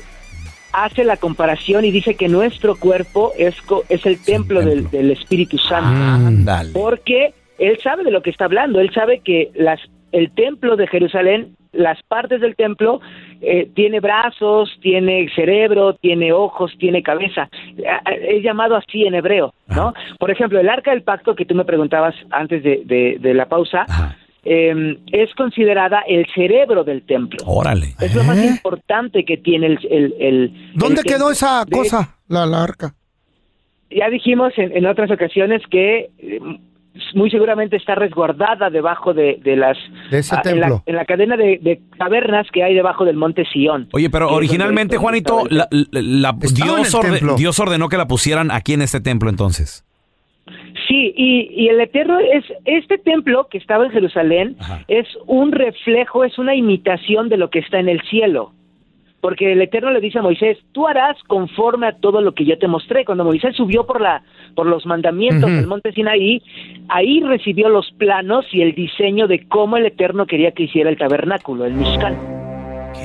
hace 0.74 1.04
la 1.04 1.18
comparación 1.18 1.86
y 1.86 1.92
dice 1.92 2.16
que 2.16 2.28
nuestro 2.28 2.76
cuerpo 2.76 3.34
es, 3.38 3.60
co- 3.62 3.84
es 3.88 4.06
el 4.06 4.20
templo 4.20 4.62
del, 4.62 4.90
del 4.90 5.12
Espíritu 5.12 5.58
Santo. 5.58 5.90
Porque 6.74 7.34
él 7.60 7.78
sabe 7.84 8.04
de 8.04 8.12
lo 8.12 8.22
que 8.22 8.30
está 8.32 8.46
hablando, 8.46 8.80
él 8.80 8.92
sabe 8.94 9.22
que 9.24 9.52
las, 9.56 9.80
el 10.12 10.32
templo 10.32 10.76
de 10.76 10.88
Jerusalén, 10.88 11.56
las 11.72 12.02
partes 12.04 12.42
del 12.42 12.56
templo, 12.56 13.00
eh, 13.46 13.70
tiene 13.76 14.00
brazos, 14.00 14.70
tiene 14.82 15.28
cerebro, 15.36 15.94
tiene 15.96 16.34
ojos, 16.34 16.74
tiene 16.80 17.02
cabeza. 17.04 17.50
Eh, 17.78 18.38
Es 18.38 18.44
llamado 18.44 18.76
así 18.76 19.04
en 19.06 19.16
hebreo, 19.16 19.54
¿no? 19.68 19.94
Por 20.20 20.32
ejemplo, 20.32 20.60
el 20.60 20.70
arca 20.70 20.92
del 20.92 21.04
pacto 21.04 21.36
que 21.36 21.46
tú 21.46 21.56
me 21.56 21.66
preguntabas 21.66 22.16
antes 22.32 22.64
de, 22.64 22.82
de- 22.86 23.18
de 23.20 23.34
la 23.34 23.46
pausa, 23.48 23.86
eh, 24.44 24.98
es 25.12 25.34
considerada 25.36 26.02
el 26.08 26.26
cerebro 26.36 26.84
del 26.84 27.04
templo. 27.04 27.40
Órale. 27.46 27.96
Es 28.00 28.14
lo 28.16 28.24
más 28.24 28.44
importante 28.44 29.26
que 29.26 29.38
tiene 29.38 29.68
el... 29.68 29.80
el, 29.90 30.16
el- 30.20 30.72
¿Dónde 30.76 31.02
el 31.02 31.08
quedó 31.12 31.32
esa 31.32 31.66
De- 31.66 31.72
cosa, 31.78 32.16
la, 32.28 32.46
la 32.46 32.64
arca? 32.64 32.94
ya 33.92 34.10
dijimos 34.10 34.52
en, 34.58 34.76
en 34.76 34.86
otras 34.88 35.10
ocasiones 35.12 35.62
que 35.70 36.10
eh, 36.20 36.40
muy 37.16 37.32
seguramente 37.32 37.76
está 37.78 37.96
resguardada 37.96 38.70
debajo 38.70 39.14
de, 39.14 39.40
de 39.44 39.56
las 39.56 39.78
De 40.12 40.20
ese 40.20 40.36
ah, 40.36 40.42
en, 40.46 40.60
la, 40.60 40.68
templo. 40.68 40.84
en 40.86 40.96
la 40.96 41.06
cadena 41.06 41.36
de, 41.38 41.58
de 41.62 41.82
cavernas 41.98 42.46
que 42.52 42.64
hay 42.64 42.76
debajo 42.76 43.06
del 43.06 43.16
monte 43.16 43.44
Sión. 43.52 43.88
Oye, 43.94 44.10
pero 44.12 44.30
originalmente, 44.30 44.98
Juanito, 44.98 45.44
la- 45.50 45.68
Dios, 45.72 46.94
orde-. 46.94 47.20
Dios 47.38 47.60
ordenó 47.60 47.90
que 47.90 47.98
la 47.98 48.08
pusieran 48.08 48.52
aquí 48.52 48.74
en 48.74 48.82
este 48.84 49.00
templo 49.02 49.30
entonces. 49.30 49.84
Sí, 50.88 51.14
y, 51.18 51.50
y 51.56 51.70
el 51.70 51.82
Eterno 51.82 52.20
es 52.20 52.44
este 52.66 53.00
templo 53.00 53.48
que 53.50 53.58
estaba 53.58 53.86
en 53.86 53.92
Jerusalén 53.92 54.56
es 54.88 55.08
un 55.26 55.52
reflejo, 55.52 56.24
es 56.24 56.38
una 56.38 56.54
imitación 56.54 57.30
de 57.30 57.38
lo 57.38 57.50
que 57.50 57.60
está 57.60 57.80
en 57.80 57.90
el 57.90 58.02
cielo. 58.10 58.52
Porque 59.26 59.54
el 59.54 59.62
Eterno 59.64 59.90
le 59.90 60.02
dice 60.02 60.20
a 60.20 60.22
Moisés, 60.22 60.60
tú 60.72 60.86
harás 60.86 61.18
conforme 61.24 61.88
a 61.88 61.94
todo 61.94 62.22
lo 62.22 62.36
que 62.36 62.46
yo 62.46 62.60
te 62.60 62.68
mostré. 62.68 63.06
Cuando 63.06 63.24
Moisés 63.24 63.56
subió 63.56 63.84
por 63.84 64.00
la 64.00 64.22
por 64.54 64.68
los 64.68 64.86
mandamientos 64.86 65.50
del 65.50 65.66
monte 65.66 65.92
Sinaí, 65.94 66.44
ahí 66.90 67.22
recibió 67.22 67.68
los 67.70 67.92
planos 67.94 68.46
y 68.52 68.62
el 68.62 68.76
diseño 68.76 69.28
de 69.28 69.48
cómo 69.48 69.78
el 69.78 69.88
Eterno 69.88 70.28
quería 70.28 70.52
que 70.52 70.66
hiciera 70.66 70.92
el 70.92 71.00
tabernáculo, 71.00 71.66
el 71.66 71.74
Mishkan. 71.74 72.45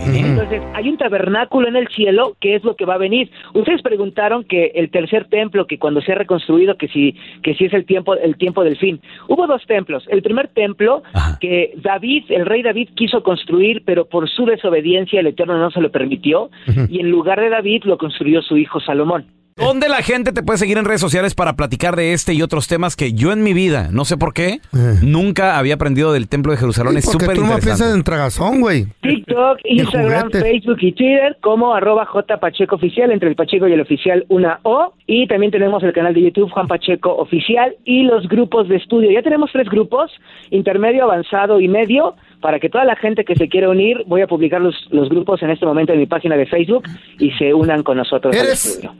Entonces, 0.07 0.62
hay 0.74 0.88
un 0.88 0.96
tabernáculo 0.96 1.68
en 1.68 1.76
el 1.76 1.88
cielo 1.88 2.37
que 2.40 2.55
es 2.55 2.64
lo 2.64 2.76
que 2.76 2.85
va 2.85 2.94
a 2.94 2.98
venir. 2.98 3.31
Ustedes 3.55 3.83
preguntaron 3.83 4.44
que 4.44 4.72
el 4.74 4.90
tercer 4.90 5.26
templo, 5.29 5.66
que 5.66 5.79
cuando 5.79 6.00
se 6.00 6.12
ha 6.12 6.16
reconstruido, 6.16 6.76
que 6.76 6.88
si, 6.88 7.14
que 7.42 7.55
si 7.55 7.66
es 7.66 7.72
el 7.72 7.85
tiempo, 7.85 8.14
el 8.14 8.37
tiempo 8.37 8.64
del 8.64 8.76
fin. 8.76 9.00
Hubo 9.29 9.46
dos 9.46 9.64
templos. 9.66 10.05
El 10.09 10.22
primer 10.22 10.48
templo 10.48 11.03
que 11.40 11.72
David, 11.76 12.24
el 12.31 12.46
rey 12.46 12.62
David, 12.62 12.90
quiso 12.94 13.22
construir, 13.22 13.83
pero 13.85 14.07
por 14.07 14.29
su 14.29 14.46
desobediencia 14.46 15.20
el 15.20 15.26
Eterno 15.26 15.59
no 15.59 15.70
se 15.70 15.81
lo 15.81 15.90
permitió, 15.90 16.50
y 16.88 17.00
en 17.00 17.11
lugar 17.11 17.40
de 17.40 17.48
David 17.50 17.85
lo 17.85 17.98
construyó 17.98 18.42
su 18.42 18.57
hijo 18.57 18.81
Salomón. 18.81 19.39
¿Dónde 19.61 19.88
la 19.88 20.03
gente 20.03 20.33
te 20.33 20.42
puede 20.42 20.59
seguir 20.59 20.79
en 20.79 20.85
redes 20.85 21.01
sociales 21.01 21.35
para 21.35 21.55
platicar 21.55 21.94
de 21.96 22.12
este 22.12 22.33
y 22.35 22.42
otros 22.42 22.66
temas 22.66 22.96
que 22.96 23.12
yo 23.12 23.33
en 23.33 23.42
mi 23.42 23.53
vida, 23.53 23.88
no 23.92 24.05
sé 24.05 24.16
por 24.16 24.33
qué, 24.33 24.61
nunca 25.03 25.59
había 25.59 25.75
aprendido 25.75 26.12
del 26.12 26.29
Templo 26.29 26.53
de 26.53 26.59
Jerusalén? 26.59 26.96
Es 26.96 27.05
Eh. 27.05 27.11
Porque 27.12 27.25
súper 27.25 27.37
tú 27.37 27.44
no 27.44 27.59
piensas 27.59 27.94
en 27.94 28.03
tragazón, 28.03 28.61
güey. 28.61 28.87
TikTok, 29.03 29.59
Instagram. 29.64 30.31
Facebook 30.31 30.79
y 30.81 30.92
Twitter 30.92 31.37
como 31.40 31.75
arroba 31.75 32.07
J 32.07 32.38
Pacheco 32.38 32.77
Oficial, 32.77 33.11
entre 33.11 33.29
el 33.29 33.37
Pacheco 33.37 33.68
y 33.68 33.73
el 33.73 33.81
Oficial 33.81 34.25
una 34.29 34.61
O. 34.62 34.94
Y 35.07 35.27
también 35.27 35.51
tenemos 35.53 35.83
el 35.83 35.92
canal 35.92 36.14
de 36.14 36.23
YouTube 36.23 36.51
Juan 36.51 36.68
Pacheco 36.68 37.14
Oficial 37.16 37.75
y 37.85 38.03
los 38.05 38.29
grupos 38.29 38.68
de 38.68 38.77
estudio. 38.77 39.11
Ya 39.11 39.23
tenemos 39.23 39.51
tres 39.53 39.68
grupos, 39.68 40.11
intermedio, 40.51 41.05
avanzado 41.05 41.61
y 41.61 41.68
medio. 41.68 42.14
Para 42.40 42.59
que 42.59 42.70
toda 42.70 42.87
la 42.87 42.96
gente 42.96 43.23
que 43.27 43.37
se 43.37 43.51
quiera 43.51 43.68
unir, 43.68 44.03
voy 44.07 44.23
a 44.23 44.27
publicar 44.27 44.62
los, 44.62 44.75
los 44.90 45.11
grupos 45.11 45.42
en 45.42 45.51
este 45.51 45.66
momento 45.66 45.92
en 45.92 45.99
mi 45.99 46.07
página 46.07 46.37
de 46.37 46.46
Facebook 46.46 46.85
y 47.18 47.33
se 47.33 47.53
unan 47.53 47.83
con 47.83 47.99
nosotros. 47.99 48.35
al 48.35 48.46
Eres 48.46 48.64
estudio. 48.64 48.94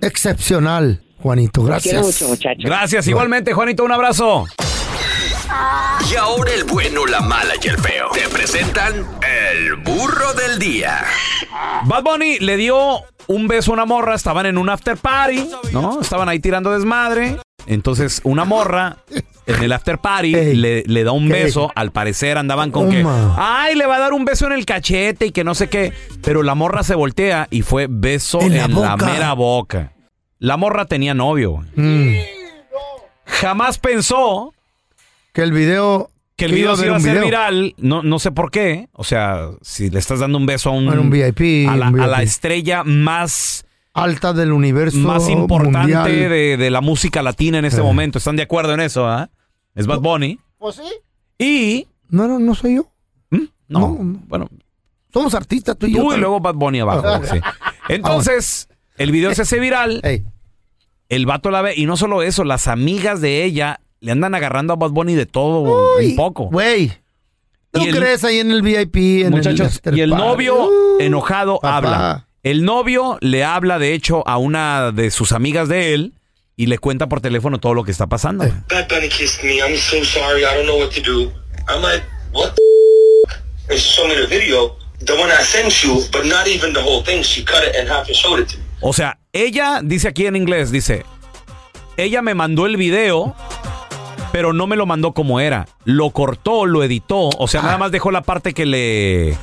Excepcional, 0.51 1.01
Juanito. 1.23 1.63
Gracias. 1.63 2.03
mucho, 2.05 2.29
muchachos. 2.29 2.65
Gracias, 2.65 3.07
igualmente, 3.07 3.53
Juanito, 3.53 3.85
un 3.85 3.93
abrazo. 3.93 4.47
Y 6.11 6.17
ahora 6.17 6.53
el 6.53 6.65
bueno, 6.65 7.07
la 7.07 7.21
mala 7.21 7.55
y 7.63 7.69
el 7.69 7.79
feo. 7.79 8.09
Te 8.13 8.29
presentan 8.29 9.07
el 9.53 9.77
burro 9.77 10.33
del 10.35 10.59
día. 10.59 11.05
Bad 11.85 12.03
Bunny 12.03 12.39
le 12.41 12.57
dio 12.57 13.01
un 13.29 13.47
beso 13.47 13.71
a 13.71 13.75
una 13.75 13.85
morra, 13.85 14.15
estaban 14.15 14.47
en 14.47 14.59
un 14.59 14.69
after 14.69 14.97
party, 14.97 15.49
¿no? 15.73 16.01
Estaban 16.01 16.29
ahí 16.29 16.41
tirando 16.41 16.73
desmadre. 16.73 17.39
Entonces, 17.67 18.21
una 18.25 18.45
morra 18.45 18.97
en 19.47 19.63
el 19.63 19.73
after 19.73 19.99
party 19.99 20.33
le, 20.55 20.83
le 20.85 21.05
da 21.05 21.13
un 21.13 21.29
¿Qué? 21.29 21.45
beso. 21.45 21.71
Al 21.77 21.93
parecer 21.93 22.39
andaban 22.39 22.73
con 22.73 22.91
que, 22.91 23.05
ay, 23.37 23.77
le 23.77 23.87
va 23.87 23.97
a 23.97 24.01
dar 24.01 24.13
un 24.13 24.25
beso 24.25 24.47
en 24.47 24.53
el 24.53 24.67
cachete 24.67 25.27
y 25.27 25.31
que 25.31 25.45
no 25.45 25.55
sé 25.55 25.69
qué. 25.69 25.93
Pero 26.23 26.43
la 26.43 26.55
morra 26.57 26.83
se 26.83 26.95
voltea 26.97 27.47
y 27.51 27.63
fue 27.63 27.87
beso 27.89 28.41
En 28.41 28.55
en, 28.55 28.81
la 28.81 28.97
mera 28.97 29.35
boca. 29.35 29.93
La 30.41 30.57
morra 30.57 30.87
tenía 30.87 31.15
novio. 31.15 31.65
Mm. 31.77 32.15
Jamás 33.27 33.79
pensó 33.79 34.53
Que 35.33 35.43
el 35.43 35.53
video 35.53 36.11
Que 36.37 36.47
el 36.47 36.53
video 36.53 36.73
iba 36.73 36.73
a 36.73 36.77
se 36.77 36.87
iba 36.87 36.97
a 36.97 36.99
video. 36.99 37.25
viral, 37.25 37.75
no, 37.79 38.03
no 38.03 38.19
sé 38.19 38.33
por 38.33 38.51
qué. 38.51 38.89
O 38.93 39.05
sea, 39.05 39.51
si 39.63 39.91
le 39.91 39.99
estás 39.99 40.19
dando 40.21 40.39
un 40.39 40.47
beso 40.47 40.71
a 40.71 40.73
un, 40.73 40.87
Bueno, 40.87 41.03
un 41.03 41.11
VIP, 41.11 41.69
a 41.69 41.77
la, 41.77 41.91
un 41.91 42.01
a 42.01 42.07
la 42.07 42.19
VIP. 42.19 42.27
estrella 42.29 42.83
más, 42.85 43.65
Alta 43.93 44.33
del 44.33 44.53
universo. 44.53 44.97
más 44.99 45.29
importante 45.29 46.29
de, 46.29 46.57
de 46.57 46.71
la 46.71 46.81
música 46.81 47.23
latina 47.23 47.59
en 47.59 47.67
este 47.67 47.81
Eh. 47.81 47.85
momento. 47.85 48.19
¿Están 48.19 48.37
de 48.37 48.43
acuerdo 48.43 48.73
en 48.73 48.81
eso? 48.81 49.07
ah? 49.07 49.29
Es 49.75 49.87
Bad 49.87 50.01
Bunny. 50.01 50.39
Pues 50.59 50.77
sí. 50.77 50.83
Y. 51.39 51.87
No, 52.09 52.27
no, 52.27 52.39
no 52.39 52.55
soy 52.55 52.77
yo. 52.77 52.87
No, 53.69 53.97
bueno. 54.27 54.49
Somos 55.13 55.35
artistas, 55.35 55.77
tú 55.79 55.87
y 55.87 55.93
yo. 55.95 56.03
Tú 56.03 56.13
y 56.15 56.17
luego 56.17 56.41
Bad 56.41 56.55
Bunny 56.55 56.81
abajo. 56.81 57.25
sí. 57.31 57.39
Entonces, 57.89 58.69
el 59.01 59.11
video 59.13 59.35
se 59.35 59.43
hace 59.43 59.59
viral. 59.59 60.01
El 61.09 61.27
vato 61.27 61.51
la 61.51 61.63
ve. 61.63 61.75
Y 61.77 61.87
no 61.87 61.97
solo 61.97 62.23
eso, 62.23 62.45
las 62.45 62.69
amigas 62.69 63.21
de 63.21 63.45
ella 63.45 63.81
le 64.01 64.13
andan 64.13 64.35
agarrando 64.35 64.73
a 64.73 64.77
Bad 64.77 64.91
Bunny 64.91 65.15
de 65.15 65.27
todo 65.27 65.97
un 65.99 66.17
poco. 66.17 66.45
Güey. 66.47 66.93
¿Tú 67.73 67.83
Y 67.83 67.89
el- 67.89 67.97
crees 67.97 68.25
ahí 68.25 68.39
en 68.39 68.51
el 68.51 68.63
VIP? 68.63 69.23
En 69.25 69.31
Muchachos, 69.31 69.81
el 69.85 69.97
y 69.99 70.01
el 70.01 70.11
novio 70.11 70.65
Uh, 70.67 71.01
enojado 71.01 71.61
papá. 71.61 71.77
habla. 71.77 72.27
El 72.43 72.65
novio 72.65 73.19
le 73.21 73.45
habla, 73.45 73.79
de 73.79 73.93
hecho, 73.95 74.27
a 74.27 74.39
una 74.39 74.93
de 74.93 75.11
sus 75.11 75.33
amigas 75.33 75.69
de 75.69 75.95
él 75.95 76.15
y 76.57 76.67
le 76.67 76.79
cuenta 76.79 77.09
por 77.09 77.21
teléfono 77.21 77.59
todo 77.61 77.75
lo 77.75 77.85
que 77.85 77.91
está 77.93 78.07
pasando. 78.07 78.45
Bad 78.69 78.89
Bunny 78.89 79.09
kissed 79.09 79.45
me. 79.45 79.59
I'm 79.61 79.77
so 79.77 80.03
sorry. 80.05 80.43
I 80.43 80.55
don't 80.57 80.67
know 80.67 80.79
what 80.79 80.91
to 80.95 81.01
do. 81.03 81.31
I'm 81.69 81.83
like, 81.83 82.03
what 82.33 82.53
the 82.55 82.63
And 83.71 83.79
she 83.79 83.93
showed 83.93 84.09
me 84.09 84.17
the 84.17 84.27
video, 84.27 84.77
the 85.05 85.13
one 85.15 85.31
I 85.31 85.43
sent 85.45 85.71
you, 85.85 86.01
but 86.13 86.25
not 86.27 86.49
even 86.49 86.73
the 86.73 86.83
whole 86.83 87.05
thing. 87.05 87.23
She 87.23 87.45
cut 87.45 87.63
it 87.63 87.77
and 87.77 87.89
half 87.89 88.07
and 88.09 88.17
showed 88.17 88.41
it 88.41 88.49
to 88.49 88.57
me. 88.59 88.65
O 88.81 88.93
sea, 88.93 89.19
ella 89.33 89.81
dice 89.83 90.09
aquí 90.09 90.27
en 90.27 90.37
inglés, 90.37 90.71
dice, 90.71 91.05
ella 91.97 92.23
me 92.23 92.35
mandó 92.35 92.67
el 92.67 92.77
video, 92.77 93.35
pero 94.33 94.53
no 94.53 94.67
me 94.67 94.77
lo 94.77 94.87
mandó 94.87 95.13
como 95.13 95.41
era. 95.41 95.67
Lo 95.85 96.11
cortó, 96.11 96.65
lo 96.67 96.83
editó, 96.83 97.29
o 97.37 97.49
sea, 97.49 97.63
nada 97.63 97.79
más 97.79 97.93
dejó 97.93 98.11
la 98.11 98.23
parte 98.23 98.55
que 98.55 98.67
le 98.67 99.37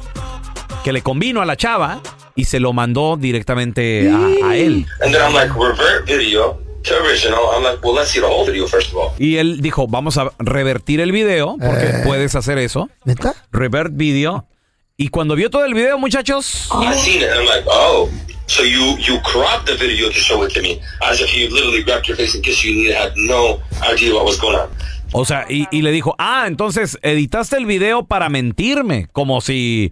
que 0.83 0.93
le 0.93 1.01
convino 1.01 1.41
a 1.41 1.45
la 1.45 1.57
chava 1.57 1.99
y 2.35 2.45
se 2.45 2.59
lo 2.61 2.71
mandó 2.71 3.17
directamente 3.17 4.09
a, 4.09 4.47
a 4.49 4.55
él. 4.55 4.85
And 5.01 5.11
then 5.13 5.21
I'm 5.21 5.33
like, 5.33 5.51
revert 5.53 6.05
video 6.07 6.59
to 6.83 6.93
original. 7.03 7.39
I'm 7.55 7.63
like, 7.63 7.79
well, 7.83 7.93
let's 7.93 8.09
see 8.11 8.19
the 8.21 8.25
whole 8.27 8.45
video 8.45 8.65
first 8.67 8.91
of 8.93 8.97
all. 8.97 9.11
Y 9.19 9.35
él 9.37 9.61
dijo, 9.61 9.87
vamos 9.87 10.17
a 10.17 10.31
revertir 10.39 11.01
el 11.01 11.11
video, 11.11 11.57
porque 11.59 11.87
Eh. 11.87 12.01
puedes 12.05 12.35
hacer 12.35 12.57
eso. 12.57 12.89
¿Neta? 13.05 13.35
Revert 13.51 13.91
video. 13.95 14.47
Y 14.95 15.09
cuando 15.09 15.35
vio 15.35 15.49
todo 15.51 15.65
el 15.65 15.73
video, 15.75 15.99
muchachos, 15.99 16.69
I 16.71 16.93
seen 16.97 17.21
it 17.21 17.29
and 17.29 17.41
I'm 17.41 17.45
like, 17.45 17.67
oh, 17.69 18.09
so 18.47 18.63
you 18.63 18.97
you 18.97 19.19
cropped 19.21 19.65
the 19.67 19.75
video 19.75 20.07
to 20.09 20.15
show 20.19 20.43
it 20.45 20.53
to 20.53 20.61
me, 20.61 20.79
as 21.01 21.21
if 21.21 21.33
you 21.35 21.49
literally 21.53 21.83
grabbed 21.83 22.07
your 22.07 22.17
face 22.17 22.33
and 22.35 22.43
kissed 22.43 22.63
you. 22.63 22.71
and 22.73 22.83
You 22.83 22.93
had 22.95 23.13
no 23.15 23.59
idea 23.91 24.13
what 24.15 24.25
was 24.25 24.39
going 24.39 24.55
on. 24.57 24.69
o 25.13 25.23
sea, 25.23 25.45
y, 25.49 25.67
y 25.71 25.81
le 25.83 25.91
dijo, 25.91 26.15
ah, 26.17 26.45
entonces 26.47 26.97
editaste 27.01 27.55
el 27.57 27.65
video 27.65 28.05
para 28.07 28.27
mentirme, 28.29 29.07
como 29.13 29.39
si, 29.39 29.89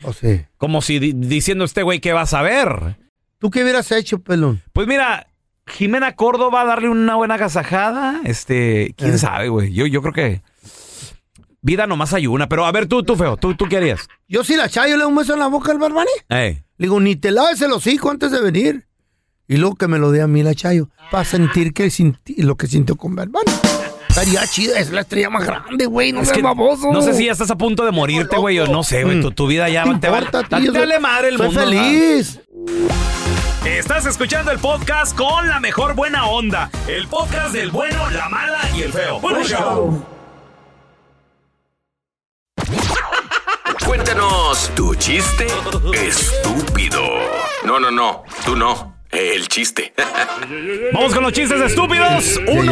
como 0.57 0.81
si 0.81 0.99
di- 0.99 1.13
diciendo 1.13 1.63
este 1.63 1.83
güey 1.83 1.99
que 2.01 2.11
vas 2.13 2.33
a 2.33 2.41
ver. 2.41 2.97
¿Tú 3.39 3.49
qué 3.49 3.63
hubieras 3.63 3.91
hecho, 3.93 4.19
pelón? 4.19 4.61
Pues 4.73 4.87
mira, 4.87 5.27
Jimena 5.67 6.15
Córdoba 6.15 6.65
darle 6.65 6.89
una 6.89 7.15
buena 7.15 7.35
agasajada, 7.35 8.21
este, 8.25 8.93
quién 8.97 9.13
Eh. 9.13 9.17
sabe, 9.17 9.47
güey. 9.49 9.71
Yo, 9.73 9.85
yo 9.85 10.01
creo 10.01 10.13
que 10.13 10.41
vida 11.61 11.87
nomás 11.87 12.13
hay 12.13 12.27
una, 12.27 12.47
pero 12.49 12.65
a 12.65 12.71
ver 12.71 12.87
tú, 12.87 13.03
tú 13.03 13.15
feo, 13.15 13.37
tú, 13.37 13.55
tú 13.55 13.65
qué 13.69 13.77
harías. 13.77 14.07
Yo 14.27 14.43
si 14.43 14.55
la 14.55 14.69
chayo 14.69 14.97
le 14.97 15.03
doy 15.03 15.11
un 15.11 15.17
beso 15.17 15.33
en 15.33 15.39
la 15.39 15.47
boca 15.47 15.71
al 15.71 15.77
Barbani. 15.79 16.11
Ey. 16.29 16.61
Le 16.77 16.87
digo, 16.87 16.99
ni 16.99 17.15
te 17.15 17.31
laves 17.31 17.61
el 17.61 17.71
hocico 17.71 18.11
antes 18.11 18.31
de 18.31 18.41
venir. 18.41 18.87
Y 19.47 19.57
luego 19.57 19.75
que 19.75 19.87
me 19.87 19.97
lo 19.99 20.11
dé 20.11 20.21
a 20.21 20.27
mí 20.27 20.43
la 20.43 20.53
chayo. 20.55 20.89
Para 21.11 21.23
sentir 21.23 21.73
que 21.73 21.85
sinti- 21.87 22.37
lo 22.37 22.55
que 22.57 22.67
sintió 22.67 22.95
con 22.95 23.15
Barbani. 23.15 23.51
Estaría 24.09 24.45
chida, 24.47 24.79
es 24.79 24.91
la 24.91 25.01
estrella 25.01 25.29
más 25.29 25.45
grande, 25.45 25.85
güey. 25.85 26.11
No 26.11 26.21
Es 26.21 26.27
seas 26.29 26.37
que 26.37 26.43
baboso. 26.43 26.91
No 26.91 27.01
sé 27.01 27.13
si 27.13 27.25
ya 27.25 27.33
estás 27.33 27.51
a 27.51 27.57
punto 27.57 27.85
de 27.85 27.91
morirte, 27.91 28.37
güey, 28.37 28.59
o 28.59 28.67
no 28.67 28.83
sé, 28.83 29.03
güey. 29.03 29.21
Tu, 29.21 29.31
tu 29.31 29.45
vida 29.47 29.69
ya 29.69 29.83
¿Qué 29.83 29.95
te 29.99 30.09
va 30.09 30.19
importa, 30.21 30.59
tío? 30.59 30.73
vale 30.73 30.99
madre 30.99 31.29
el 31.29 31.37
Soy 31.37 31.47
mundo. 31.47 31.61
feliz. 31.61 32.39
Estás 33.65 34.05
escuchando 34.05 34.51
el 34.51 34.59
podcast 34.59 35.15
con 35.17 35.47
la 35.47 35.59
mejor 35.59 35.95
buena 35.95 36.25
onda. 36.27 36.69
El 36.87 37.07
podcast 37.07 37.53
del 37.53 37.71
bueno, 37.71 38.09
la 38.11 38.29
mala 38.29 38.59
y 38.75 38.81
el 38.83 38.91
feo. 38.93 39.19
Bueno, 39.19 39.43
show. 39.43 40.03
Cuéntanos 43.85 44.71
tu 44.75 44.95
chiste 44.95 45.45
estúpido. 45.93 46.99
No, 47.65 47.79
no, 47.79 47.91
no, 47.91 48.23
tú 48.43 48.55
no. 48.55 48.95
El 49.11 49.47
chiste. 49.47 49.93
Vamos 50.93 51.13
con 51.13 51.21
los 51.23 51.31
chistes 51.31 51.61
estúpidos. 51.61 52.37
ey, 52.47 52.47
ey, 52.47 52.57
ey, 52.57 52.69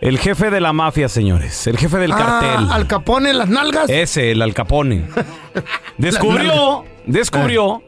El 0.00 0.18
jefe 0.18 0.50
de 0.50 0.60
la 0.60 0.72
mafia, 0.72 1.08
señores. 1.08 1.66
El 1.66 1.78
jefe 1.78 1.96
del 1.96 2.10
cartel. 2.10 2.66
Ah, 2.70 2.74
al 2.74 2.86
capone 2.86 3.30
en 3.30 3.38
las 3.38 3.48
nalgas. 3.48 3.88
Ese, 3.88 4.32
el 4.32 4.42
Alcapone. 4.42 5.06
descubrió, 5.98 6.84
descubrió 7.06 7.82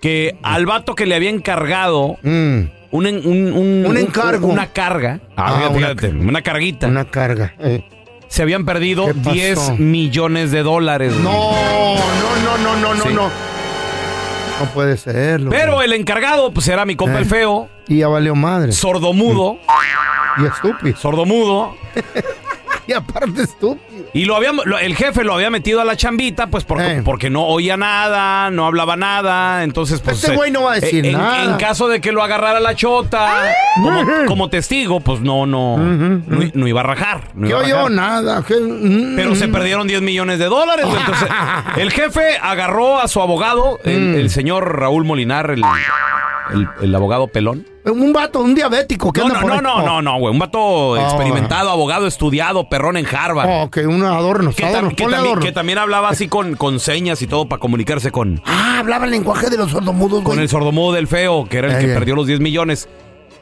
que 0.00 0.38
al 0.42 0.66
vato 0.66 0.94
que 0.94 1.06
le 1.06 1.14
había 1.14 1.30
encargado 1.30 2.16
un, 2.96 3.06
un, 3.06 3.52
un- 3.52 3.86
Un 3.86 3.96
encargo. 3.96 4.48
una 4.48 4.66
carga. 4.72 5.20
Ah, 5.36 5.66
Ah, 5.66 5.70
fíjate, 5.74 6.08
una, 6.08 6.42
carguita. 6.42 6.86
Una 6.88 7.04
carga. 7.04 7.54
eh. 7.58 7.84
Se 8.28 8.42
habían 8.42 8.64
perdido 8.64 9.06
¿Qué 9.06 9.14
pasó? 9.14 9.30
10 9.32 9.78
millones 9.78 10.50
de 10.50 10.62
dólares. 10.62 11.12
No, 11.14 11.52
no, 11.52 11.96
no, 12.44 12.58
no, 12.58 12.76
no, 12.76 12.94
no, 12.94 13.02
Sí. 13.02 13.08
no. 13.14 13.30
No 14.58 14.66
puede 14.74 14.96
ser. 14.96 15.42
Pero 15.50 15.82
el 15.82 15.92
encargado, 15.92 16.52
pues 16.52 16.66
era 16.68 16.84
mi 16.86 16.96
compa 16.96 17.16
Eh. 17.16 17.22
el 17.22 17.26
feo. 17.26 17.68
Y 17.88 17.98
ya 17.98 18.08
valió 18.08 18.34
madre. 18.34 18.72
Sordomudo. 18.72 19.58
Y 20.38 20.46
estúpido. 20.46 20.96
Sordomudo. 20.96 21.76
y 22.88 22.92
aparte 22.92 23.42
estúpido. 23.42 24.06
Y 24.12 24.24
lo 24.24 24.36
había, 24.36 24.52
lo- 24.52 24.78
el 24.78 24.94
jefe 24.96 25.24
lo 25.24 25.34
había 25.34 25.50
metido 25.50 25.80
a 25.80 25.84
la 25.84 25.96
chambita, 25.96 26.46
pues 26.48 26.64
porque, 26.64 27.02
porque 27.04 27.30
no 27.30 27.44
oía 27.46 27.76
nada, 27.76 28.50
no 28.50 28.66
hablaba 28.66 28.96
nada. 28.96 29.64
Entonces, 29.64 30.00
pues. 30.00 30.16
Este 30.22 30.32
eh, 30.32 30.36
güey 30.36 30.50
no 30.50 30.62
va 30.64 30.72
a 30.72 30.74
decir 30.76 31.04
en, 31.04 31.12
nada. 31.12 31.44
En 31.44 31.56
caso 31.56 31.88
de 31.88 32.00
que 32.00 32.12
lo 32.12 32.22
agarrara 32.22 32.60
la 32.60 32.74
chota 32.74 33.52
como, 33.74 34.04
como 34.26 34.48
testigo, 34.50 35.00
pues 35.00 35.20
no, 35.20 35.46
no, 35.46 35.76
no, 35.78 36.66
iba 36.66 36.80
a 36.80 36.84
rajar. 36.84 37.28
No 37.34 37.46
¿Qué 37.60 37.68
iba 37.68 37.82
a. 37.86 37.88
Nada. 37.90 38.40
Mm. 38.40 39.16
Pero 39.16 39.34
se 39.34 39.48
perdieron 39.48 39.86
10 39.86 40.02
millones 40.02 40.38
de 40.38 40.46
dólares. 40.46 40.86
Entonces, 40.88 41.28
el 41.76 41.90
jefe 41.92 42.36
agarró 42.40 43.00
a 43.00 43.08
su 43.08 43.20
abogado, 43.20 43.78
el, 43.84 43.96
Mm. 44.06 44.14
el 44.16 44.30
señor 44.30 44.78
Raúl 44.78 45.04
Molinar, 45.04 45.50
el, 45.50 45.62
el- 46.52 46.68
el 46.84 46.94
abogado 46.94 47.26
pelón. 47.28 47.66
Un 47.84 48.12
vato, 48.12 48.40
un 48.40 48.54
diabético. 48.54 49.12
No, 49.16 49.22
anda 49.24 49.34
no, 49.34 49.40
por 49.40 49.48
no, 49.50 49.54
ahí. 49.56 49.62
no, 49.62 49.86
no, 49.86 50.02
no, 50.02 50.18
güey. 50.18 50.32
Un 50.32 50.38
vato 50.40 50.94
Ah. 50.96 51.02
experimentado, 51.02 51.70
abogado, 51.70 52.06
estudiado, 52.06 52.68
perrón 52.68 52.96
en 52.96 53.06
Harvard. 53.06 53.48
Oh, 53.48 53.70
que 53.70 53.86
un 53.86 54.02
adorno. 54.02 54.50
Que, 54.52 54.64
adorno, 54.64 54.90
que 54.90 54.96
también, 55.04 55.20
adorno. 55.20 55.42
que 55.44 55.52
también 55.52 55.78
hablaba 55.78 56.08
así 56.08 56.28
con, 56.28 56.56
con 56.56 56.80
señas 56.80 57.22
y 57.22 57.26
todo 57.26 57.48
para 57.48 57.60
comunicarse 57.60 58.10
con, 58.10 58.40
Ah, 58.44 58.78
hablaba 58.80 59.04
el 59.04 59.12
lenguaje 59.12 59.50
de 59.50 59.56
los 59.56 59.70
sordomudos, 59.70 60.22
con 60.22 60.32
güey. 60.34 60.40
el 60.40 60.48
sordomudo 60.48 60.92
del 60.92 61.06
feo, 61.06 61.46
que 61.48 61.58
era 61.58 61.68
el 61.68 61.74
Ey, 61.76 61.80
que 61.84 61.88
ey. 61.92 61.94
perdió 61.98 62.16
los 62.16 62.26
10 62.26 62.40
millones. 62.40 62.88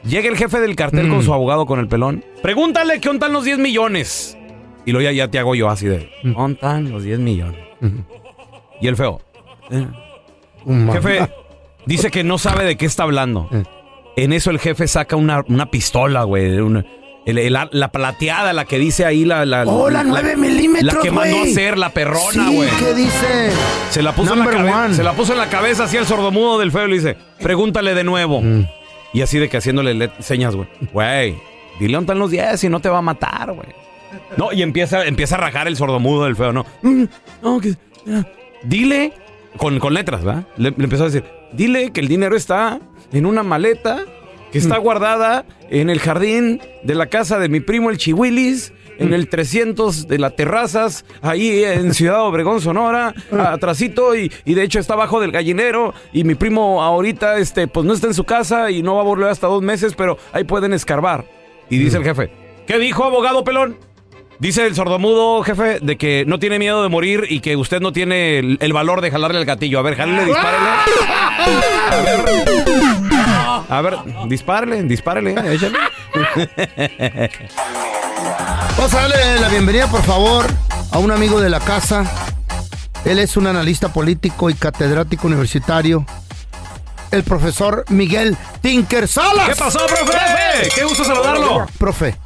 Llega 0.03 0.29
el 0.29 0.37
jefe 0.37 0.59
del 0.59 0.75
cartel 0.75 1.07
Mm. 1.07 1.09
con 1.11 1.23
su 1.23 1.33
abogado, 1.33 1.65
con 1.65 1.79
el 1.79 1.87
pelón. 1.87 2.23
Pregúntale 2.43 2.99
qué 2.99 3.09
ontan 3.09 3.33
los 3.33 3.43
10 3.45 3.57
millones. 3.57 4.37
Y 4.85 4.91
luego 4.91 5.03
ya, 5.09 5.11
ya 5.11 5.31
te 5.31 5.39
hago 5.39 5.55
yo 5.55 5.67
así 5.69 5.87
de, 5.87 6.11
Mm. 6.23 6.35
ontan 6.37 6.91
los 6.91 7.03
10 7.03 7.17
millones. 7.17 7.59
Y 8.79 8.87
el 8.87 8.95
feo, 8.95 9.19
eh, 9.71 9.87
jefe, 10.93 11.27
dice 11.85 12.11
que 12.11 12.23
no 12.23 12.37
sabe 12.37 12.63
de 12.65 12.77
qué 12.77 12.85
está 12.85 13.03
hablando. 13.03 13.49
Eh. 13.51 13.63
En 14.17 14.33
eso 14.33 14.49
el 14.51 14.59
jefe 14.59 14.87
saca 14.87 15.15
una, 15.15 15.43
una 15.47 15.69
pistola, 15.71 16.23
güey. 16.23 16.59
una- 16.59 16.85
el- 17.25 17.39
el- 17.39 17.57
la 17.71 17.91
plateada, 17.91 18.53
la 18.53 18.65
que 18.65 18.77
dice 18.77 19.03
ahí 19.03 19.25
la... 19.25 19.45
la 19.45 19.63
Oh, 19.65 19.89
la 19.89 20.03
9 20.03 20.35
milímetros, 20.37 20.93
La 20.93 21.01
que 21.01 21.09
mandó 21.11 21.39
a 21.39 21.43
hacer, 21.43 21.75
la 21.77 21.89
perrona, 21.89 22.47
Sí, 22.49 22.55
güey. 22.55 22.69
¿qué 22.77 22.93
dice? 22.93 23.49
Se 23.89 24.03
la 24.03 24.13
puso 24.13 24.33
en 24.33 24.39
la 24.39 24.45
cabeza. 24.45 24.93
Se 24.93 25.03
la 25.03 25.13
puso 25.13 25.33
en 25.33 25.39
la 25.39 25.49
cabeza 25.49 25.85
así 25.85 25.97
el 25.97 26.05
sordomudo 26.05 26.59
del 26.59 26.71
feo 26.71 26.85
y 26.85 26.89
le 26.91 26.95
dice, 26.97 27.17
pregúntale 27.41 27.95
de 27.95 28.03
nuevo. 28.03 28.41
Mm. 28.41 28.67
Y 29.13 29.21
así 29.23 29.39
de 29.39 29.49
que 29.49 29.57
haciéndole 29.57 29.95
le- 29.95 30.11
señas, 30.19 30.55
güey. 30.55 30.67
Güey, 30.93 31.35
dile 31.79 31.95
dónde 31.95 32.05
están 32.11 32.19
los 32.19 32.29
10 32.29 32.63
y 32.63 32.69
no 32.69 32.79
te 32.79 32.89
va 32.89 32.99
a 32.99 33.01
matar, 33.01 33.51
güey. 33.53 33.69
No, 34.37 34.53
y 34.53 34.61
empieza, 34.61 35.05
empieza 35.05 35.35
a 35.35 35.39
rajar 35.39 35.67
el 35.67 35.75
sordomudo 35.77 36.25
del 36.25 36.35
feo, 36.35 36.53
¿no? 36.53 36.65
Mm, 36.83 37.05
no, 37.41 37.59
que-. 37.59 37.73
Dile, 38.63 39.13
con, 39.57 39.79
con 39.79 39.93
letras, 39.93 40.23
¿verdad? 40.23 40.47
Le, 40.57 40.71
le 40.71 40.83
empezó 40.83 41.03
a 41.03 41.07
decir, 41.07 41.23
dile 41.53 41.91
que 41.91 42.01
el 42.01 42.07
dinero 42.07 42.35
está 42.35 42.79
en 43.11 43.25
una 43.25 43.43
maleta 43.43 44.05
que 44.51 44.59
está 44.59 44.77
guardada 44.77 45.45
en 45.69 45.89
el 45.89 45.99
jardín 45.99 46.61
de 46.83 46.95
la 46.95 47.07
casa 47.07 47.39
de 47.39 47.49
mi 47.49 47.59
primo 47.59 47.89
el 47.89 47.97
Chihuilis, 47.97 48.71
en 48.97 49.13
el 49.13 49.27
300 49.27 50.07
de 50.07 50.17
las 50.17 50.35
terrazas, 50.37 51.03
ahí 51.21 51.63
en 51.65 51.93
Ciudad 51.93 52.21
Obregón, 52.21 52.61
Sonora, 52.61 53.13
atrasito, 53.37 54.15
y, 54.15 54.31
y 54.45 54.53
de 54.53 54.63
hecho 54.63 54.79
está 54.79 54.93
abajo 54.93 55.19
del 55.19 55.31
gallinero, 55.31 55.93
y 56.13 56.23
mi 56.23 56.35
primo 56.35 56.81
ahorita, 56.81 57.37
este, 57.37 57.67
pues 57.67 57.85
no 57.85 57.93
está 57.93 58.07
en 58.07 58.13
su 58.13 58.23
casa 58.23 58.71
y 58.71 58.81
no 58.81 58.95
va 58.95 59.01
a 59.01 59.05
volver 59.05 59.27
hasta 59.27 59.47
dos 59.47 59.61
meses, 59.61 59.93
pero 59.95 60.17
ahí 60.31 60.45
pueden 60.45 60.71
escarbar. 60.71 61.25
Y 61.69 61.77
dice 61.77 61.97
el 61.97 62.03
jefe, 62.03 62.31
¿qué 62.67 62.77
dijo 62.77 63.03
abogado 63.03 63.43
pelón? 63.43 63.77
Dice 64.39 64.65
el 64.65 64.75
sordomudo, 64.75 65.41
jefe, 65.43 65.79
de 65.81 65.97
que 65.97 66.25
no 66.27 66.39
tiene 66.39 66.59
miedo 66.59 66.83
de 66.83 66.89
morir 66.89 67.25
y 67.29 67.39
que 67.39 67.55
usted 67.55 67.79
no 67.79 67.93
tiene 67.93 68.39
el, 68.39 68.57
el 68.59 68.73
valor 68.73 68.99
de 69.01 69.09
jalarle 69.09 69.39
el 69.39 69.45
gatillo. 69.45 69.79
A 69.79 69.81
ver, 69.81 69.95
jálele, 69.95 70.25
dispárele. 70.25 70.67
A 71.89 72.01
ver. 72.01 72.19
A 73.69 73.81
ver, 73.81 73.95
dispárele, 74.27 74.83
dispárele, 74.83 75.31
échale. 75.53 75.77
Vamos 78.77 78.93
a 78.93 79.01
darle 79.01 79.39
la 79.39 79.47
bienvenida, 79.47 79.87
por 79.87 80.03
favor, 80.03 80.45
a 80.91 80.99
un 80.99 81.11
amigo 81.11 81.39
de 81.39 81.49
la 81.49 81.61
casa. 81.61 82.03
Él 83.05 83.19
es 83.19 83.37
un 83.37 83.47
analista 83.47 83.93
político 83.93 84.49
y 84.49 84.53
catedrático 84.53 85.27
universitario. 85.27 86.05
El 87.11 87.23
profesor 87.23 87.85
Miguel 87.89 88.35
Tinker 88.61 89.07
Salas. 89.07 89.47
¿Qué 89.49 89.55
pasó, 89.55 89.79
profe? 89.85 90.17
Qué 90.75 90.83
gusto 90.83 91.05
saludarlo. 91.05 91.67
Profe, 91.77 92.17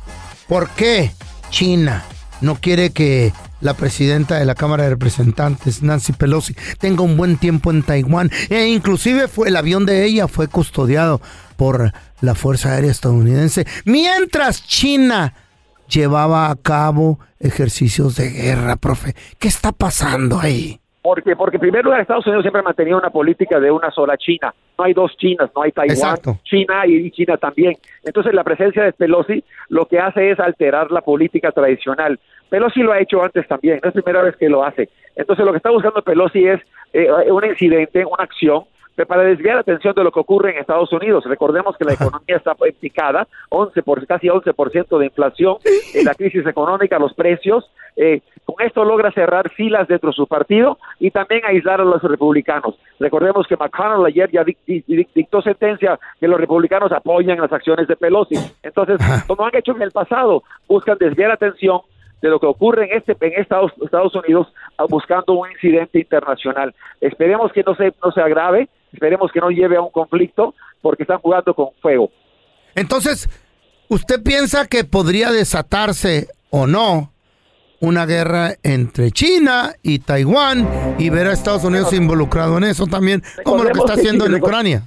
¿por 0.47 0.69
qué 0.71 1.11
China 1.49 2.03
no 2.41 2.55
quiere 2.55 2.91
que 2.91 3.33
la 3.61 3.73
presidenta 3.73 4.37
de 4.37 4.45
la 4.45 4.55
Cámara 4.55 4.83
de 4.83 4.91
Representantes, 4.91 5.83
Nancy 5.83 6.13
Pelosi, 6.13 6.55
tenga 6.79 7.03
un 7.03 7.17
buen 7.17 7.37
tiempo 7.37 7.71
en 7.71 7.83
Taiwán? 7.83 8.31
E 8.49 8.67
inclusive 8.67 9.27
fue 9.27 9.49
el 9.49 9.57
avión 9.57 9.85
de 9.85 10.05
ella 10.05 10.27
fue 10.27 10.47
custodiado 10.47 11.21
por 11.57 11.91
la 12.21 12.35
Fuerza 12.35 12.71
Aérea 12.71 12.91
Estadounidense, 12.91 13.67
mientras 13.85 14.65
China 14.65 15.33
llevaba 15.89 16.49
a 16.49 16.55
cabo 16.55 17.19
ejercicios 17.39 18.15
de 18.15 18.29
guerra, 18.29 18.75
profe. 18.75 19.15
¿Qué 19.37 19.47
está 19.47 19.71
pasando 19.71 20.39
ahí? 20.39 20.79
Porque, 21.01 21.35
porque 21.35 21.57
en 21.57 21.61
primer 21.61 21.85
lugar 21.85 22.01
Estados 22.01 22.25
Unidos 22.27 22.43
siempre 22.43 22.59
ha 22.59 22.63
mantenido 22.63 22.97
una 22.97 23.09
política 23.09 23.59
de 23.59 23.71
una 23.71 23.89
sola 23.89 24.17
China. 24.17 24.53
No 24.77 24.83
hay 24.83 24.93
dos 24.93 25.15
Chinas, 25.17 25.49
no 25.55 25.61
hay 25.61 25.71
Taiwán, 25.71 25.95
Exacto. 25.95 26.37
China 26.43 26.85
y 26.85 27.09
China 27.11 27.37
también. 27.37 27.77
Entonces 28.03 28.33
la 28.33 28.43
presencia 28.43 28.83
de 28.83 28.91
Pelosi 28.91 29.43
lo 29.69 29.85
que 29.85 29.99
hace 29.99 30.31
es 30.31 30.39
alterar 30.39 30.91
la 30.91 31.01
política 31.01 31.51
tradicional. 31.51 32.19
Pelosi 32.49 32.81
lo 32.81 32.91
ha 32.91 32.99
hecho 32.99 33.23
antes 33.23 33.47
también, 33.47 33.79
no 33.81 33.89
es 33.89 33.93
primera 33.93 34.23
vez 34.23 34.35
que 34.35 34.49
lo 34.49 34.63
hace. 34.63 34.89
Entonces 35.15 35.45
lo 35.45 35.51
que 35.51 35.57
está 35.57 35.69
buscando 35.69 36.01
Pelosi 36.01 36.45
es 36.45 36.59
eh, 36.91 37.09
un 37.31 37.45
incidente, 37.45 38.03
una 38.03 38.23
acción 38.23 38.63
para 39.05 39.23
desviar 39.23 39.55
la 39.55 39.61
atención 39.61 39.93
de 39.95 40.03
lo 40.03 40.11
que 40.11 40.19
ocurre 40.19 40.51
en 40.51 40.57
Estados 40.59 40.91
Unidos. 40.93 41.23
Recordemos 41.25 41.75
que 41.77 41.85
la 41.85 41.93
economía 41.93 42.37
está 42.37 42.55
picada, 42.79 43.27
11 43.49 43.81
por, 43.83 44.05
casi 44.07 44.27
11% 44.27 44.97
de 44.97 45.05
inflación, 45.05 45.57
eh, 45.65 46.03
la 46.03 46.13
crisis 46.15 46.45
económica, 46.45 46.97
los 46.99 47.13
precios. 47.13 47.69
Eh, 47.95 48.21
con 48.45 48.65
esto 48.65 48.83
logra 48.85 49.11
cerrar 49.11 49.49
filas 49.49 49.87
dentro 49.87 50.09
de 50.11 50.15
su 50.15 50.25
partido 50.25 50.77
y 50.99 51.11
también 51.11 51.41
aislar 51.45 51.81
a 51.81 51.83
los 51.83 52.01
republicanos. 52.01 52.75
Recordemos 52.99 53.45
que 53.47 53.57
McConnell 53.57 54.05
ayer 54.05 54.29
ya 54.31 54.43
dic- 54.43 54.57
dic- 54.65 55.07
dictó 55.13 55.41
sentencia 55.41 55.99
que 56.19 56.27
los 56.27 56.39
republicanos 56.39 56.91
apoyan 56.91 57.39
las 57.41 57.51
acciones 57.51 57.87
de 57.87 57.95
Pelosi. 57.95 58.35
Entonces, 58.63 58.97
como 59.27 59.45
han 59.45 59.55
hecho 59.55 59.73
en 59.75 59.81
el 59.81 59.91
pasado, 59.91 60.43
buscan 60.67 60.97
desviar 60.97 61.27
la 61.29 61.33
atención 61.35 61.81
de 62.21 62.29
lo 62.29 62.39
que 62.39 62.47
ocurre 62.47 62.85
en 62.91 62.97
este 62.97 63.15
en 63.21 63.39
Estados, 63.41 63.71
Estados 63.81 64.13
Unidos 64.15 64.47
ah, 64.77 64.85
buscando 64.89 65.33
un 65.33 65.49
incidente 65.51 65.99
internacional. 65.99 66.73
Esperemos 66.99 67.51
que 67.53 67.63
no 67.63 67.75
se 67.75 67.93
no 68.03 68.11
se 68.11 68.21
agrave, 68.21 68.67
esperemos 68.91 69.31
que 69.31 69.39
no 69.39 69.49
lleve 69.49 69.77
a 69.77 69.81
un 69.81 69.91
conflicto 69.91 70.53
porque 70.81 71.03
están 71.03 71.19
jugando 71.19 71.53
con 71.53 71.69
fuego. 71.81 72.09
Entonces, 72.75 73.29
¿usted 73.87 74.21
piensa 74.23 74.67
que 74.67 74.83
podría 74.83 75.31
desatarse 75.31 76.27
o 76.49 76.67
no 76.67 77.11
una 77.81 78.05
guerra 78.05 78.55
entre 78.63 79.11
China 79.11 79.73
y 79.81 79.99
Taiwán 79.99 80.67
y 80.97 81.09
ver 81.09 81.27
a 81.27 81.33
Estados 81.33 81.63
Unidos 81.63 81.93
involucrado 81.93 82.57
en 82.57 82.65
eso 82.65 82.87
también, 82.87 83.21
como 83.43 83.63
lo 83.63 83.71
que 83.71 83.79
está 83.79 83.93
que 83.95 84.01
haciendo 84.01 84.25
en 84.25 84.35
Ucrania? 84.35 84.83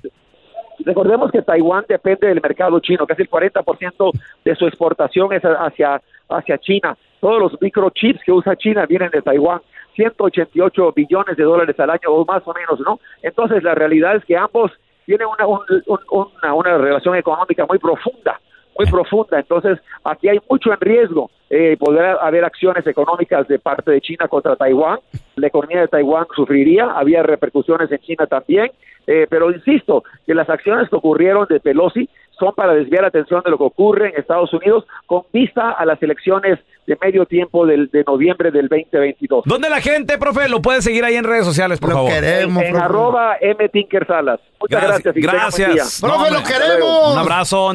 Recordemos 0.85 1.31
que 1.31 1.43
Taiwán 1.43 1.85
depende 1.89 2.27
del 2.27 2.41
mercado 2.43 2.81
chino, 2.81 3.07
casi 3.07 3.23
el 3.23 3.31
40% 3.31 4.13
de 4.45 4.57
su 4.57 4.67
exportación 4.67 5.33
es 5.33 5.43
hacia, 5.43 6.03
hacia 6.29 6.59
China. 6.59 6.97
Todos 7.21 7.39
los 7.41 7.63
microchips 7.63 8.21
que 8.25 8.33
usa 8.33 8.57
China 8.57 8.85
vienen 8.87 9.11
de 9.11 9.23
Taiwán. 9.23 9.61
188 9.95 10.93
billones 10.95 11.37
de 11.37 11.45
dólares 11.45 11.79
al 11.81 11.91
año 11.91 12.09
o 12.09 12.25
más 12.25 12.43
o 12.47 12.55
menos, 12.55 12.81
¿no? 12.81 12.99
Entonces 13.23 13.63
la 13.63 13.75
realidad 13.75 14.17
es 14.17 14.25
que 14.25 14.37
ambos 14.37 14.71
tienen 15.07 15.27
una, 15.27 15.47
un- 15.47 15.61
un- 15.87 16.27
una, 16.43 16.55
una 16.55 16.79
relación 16.79 17.17
económica 17.17 17.67
muy 17.69 17.79
profunda, 17.79 18.41
muy 18.79 18.87
profunda. 18.91 19.39
Entonces 19.41 19.79
aquí 20.05 20.29
hay 20.29 20.39
mucho 20.49 20.73
en 20.73 20.81
riesgo. 20.81 21.31
Eh, 21.51 21.77
podrá 21.79 22.15
haber 22.15 22.45
acciones 22.45 22.87
económicas 22.87 23.47
de 23.49 23.59
parte 23.59 23.91
de 23.91 24.01
China 24.01 24.27
contra 24.29 24.57
Taiwán. 24.57 24.99
La 25.37 25.49
economía 25.49 25.81
de 25.83 25.89
Taiwán 25.89 26.27
sufriría, 26.35 26.87
había 26.93 27.23
repercusiones 27.23 27.91
en 27.93 27.99
China 27.99 28.27
también. 28.27 28.71
Eh, 29.07 29.27
pero 29.29 29.51
insisto 29.51 30.05
que 30.25 30.33
las 30.35 30.49
acciones 30.49 30.89
que 30.89 30.95
ocurrieron 30.97 31.47
de 31.51 31.59
Pelosi 31.59 32.09
son 32.39 32.55
para 32.55 32.75
desviar 32.75 33.03
la 33.03 33.09
atención 33.09 33.43
de 33.45 33.51
lo 33.51 33.59
que 33.59 33.65
ocurre 33.65 34.11
en 34.11 34.17
Estados 34.21 34.53
Unidos 34.53 34.85
con 35.07 35.23
vista 35.33 35.71
a 35.73 35.85
las 35.85 36.03
elecciones 36.03 36.59
de 36.87 36.99
medio 37.01 37.25
tiempo 37.27 37.65
del, 37.67 37.89
de 37.93 38.03
noviembre 38.05 38.51
del 38.51 38.69
2022. 38.69 39.45
¿Dónde 39.47 39.71
la 39.71 39.81
gente, 39.81 40.19
profe, 40.19 40.49
lo 40.49 40.61
puede 40.61 40.83
seguir 40.83 41.05
ahí 41.05 41.15
en 41.15 41.25
redes 41.25 41.45
sociales, 41.45 41.79
por 41.79 41.93
favor? 41.93 42.11
en, 42.13 42.57
en 42.57 42.77
arroba 42.77 43.37
M. 43.41 43.69
Tinker 43.69 44.07
Salas. 44.07 44.41
Muchas 44.61 44.83
gracias. 44.83 45.17
y 45.17 45.21
que 45.21 45.27
tengan 45.27 45.51
buen 45.51 45.73
día. 45.75 45.85
No, 46.03 46.15
hombre, 46.17 46.83
Un 47.13 47.19
abrazo. 47.19 47.73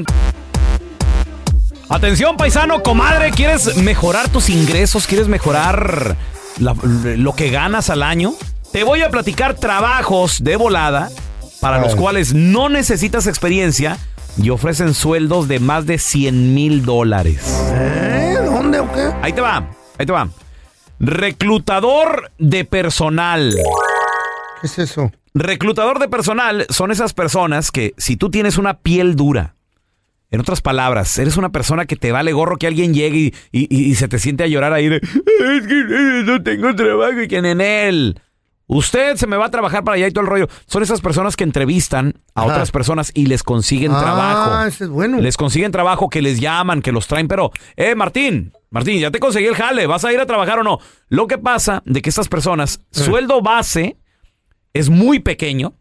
Atención, 1.90 2.36
paisano, 2.36 2.84
comadre, 2.84 3.32
¿quieres 3.32 3.78
mejorar 3.78 4.28
tus 4.30 4.50
ingresos? 4.50 5.08
¿Quieres 5.08 5.30
mejorar 5.30 6.18
la- 6.60 6.76
lo 7.16 7.34
que 7.34 7.50
ganas 7.50 7.90
al 7.90 8.04
año? 8.04 8.34
Te 8.74 8.84
voy 8.84 9.02
a 9.04 9.10
platicar 9.10 9.54
trabajos 9.54 10.44
de 10.44 10.58
volada 10.58 11.08
para 11.62 11.80
los 11.80 11.96
cuales 11.96 12.34
no 12.34 12.68
necesitas 12.68 13.26
experiencia 13.26 13.98
y 14.42 14.50
ofrecen 14.50 14.94
sueldos 14.94 15.48
de 15.48 15.60
más 15.60 15.86
de 15.86 15.98
100 15.98 16.54
mil 16.54 16.86
dólares. 16.86 17.42
¿Eh? 17.74 18.38
¿Dónde 18.44 18.80
o 18.80 18.92
qué? 18.92 19.10
Ahí 19.22 19.34
te 19.34 19.42
va, 19.42 19.70
ahí 19.98 20.06
te 20.06 20.12
va. 20.12 20.30
Reclutador 21.00 22.32
de 22.38 22.66
personal. 22.66 23.56
¿Qué 24.62 24.68
es 24.68 24.80
eso? 24.80 25.12
Reclutador 25.34 26.00
de 26.00 26.08
personal 26.08 26.66
son 26.70 26.92
esas 26.92 27.14
personas 27.14 27.72
que 27.72 27.94
si 27.98 28.18
tú 28.18 28.30
tienes 28.32 28.58
una 28.58 28.80
piel 28.80 29.16
dura, 29.16 29.56
en 30.32 30.42
otras 30.42 30.62
palabras, 30.62 31.18
eres 31.20 31.38
una 31.38 31.50
persona 31.52 31.86
que 31.86 31.96
te 31.96 32.12
vale 32.12 32.34
gorro 32.34 32.58
que 32.58 32.68
alguien 32.68 32.94
llegue 32.94 33.18
y, 33.18 33.34
y- 33.52 33.68
y 33.92 33.96
se 33.96 34.08
te 34.08 34.20
siente 34.20 34.44
a 34.44 34.48
llorar 34.48 34.74
ahí 34.74 34.90
de, 34.90 34.98
es 34.98 35.68
que 35.68 35.80
eh, 35.80 36.24
no 36.26 36.44
tengo 36.44 36.76
trabajo 36.76 37.22
y 37.22 37.28
que 37.28 37.38
en 37.38 37.62
él. 37.62 38.20
Usted 38.70 39.16
se 39.16 39.28
me 39.28 39.38
va 39.38 39.46
a 39.46 39.50
trabajar 39.52 39.84
para 39.86 39.96
allá 39.96 40.08
y 40.08 40.12
todo 40.12 40.24
el 40.26 40.30
rollo. 40.30 40.48
Son 40.66 40.84
esas 40.84 41.00
personas 41.00 41.38
que 41.38 41.46
entrevistan 41.46 42.22
a 42.36 42.42
Ajá. 42.42 42.52
otras 42.52 42.72
personas 42.72 43.12
y 43.14 43.28
les 43.28 43.42
consiguen 43.42 43.94
Ah, 43.94 44.00
trabajo. 44.02 44.64
ese 44.68 44.84
es 44.84 44.90
bueno. 44.90 45.20
Les 45.20 45.38
consiguen 45.38 45.72
trabajo, 45.72 46.10
que 46.10 46.22
les 46.22 46.40
llaman, 46.42 46.82
que 46.82 46.92
los 46.92 47.08
traen, 47.08 47.28
pero, 47.30 47.52
eh, 47.78 47.96
Martín, 47.96 48.52
Martín, 48.70 49.00
ya 49.00 49.10
te 49.10 49.20
conseguí 49.20 49.46
el 49.48 49.56
jale, 49.56 49.88
¿vas 49.88 50.04
a 50.04 50.12
ir 50.12 50.20
a 50.20 50.26
trabajar 50.26 50.60
o 50.60 50.64
no? 50.64 50.80
Lo 51.08 51.28
que 51.28 51.38
pasa 51.38 51.82
de 51.86 52.02
que 52.02 52.10
estas 52.10 52.28
personas, 52.28 52.82
Eh. 52.94 53.00
sueldo 53.00 53.42
base 53.42 53.96
es 54.74 54.90
muy 54.90 55.20
pequeño. 55.20 55.74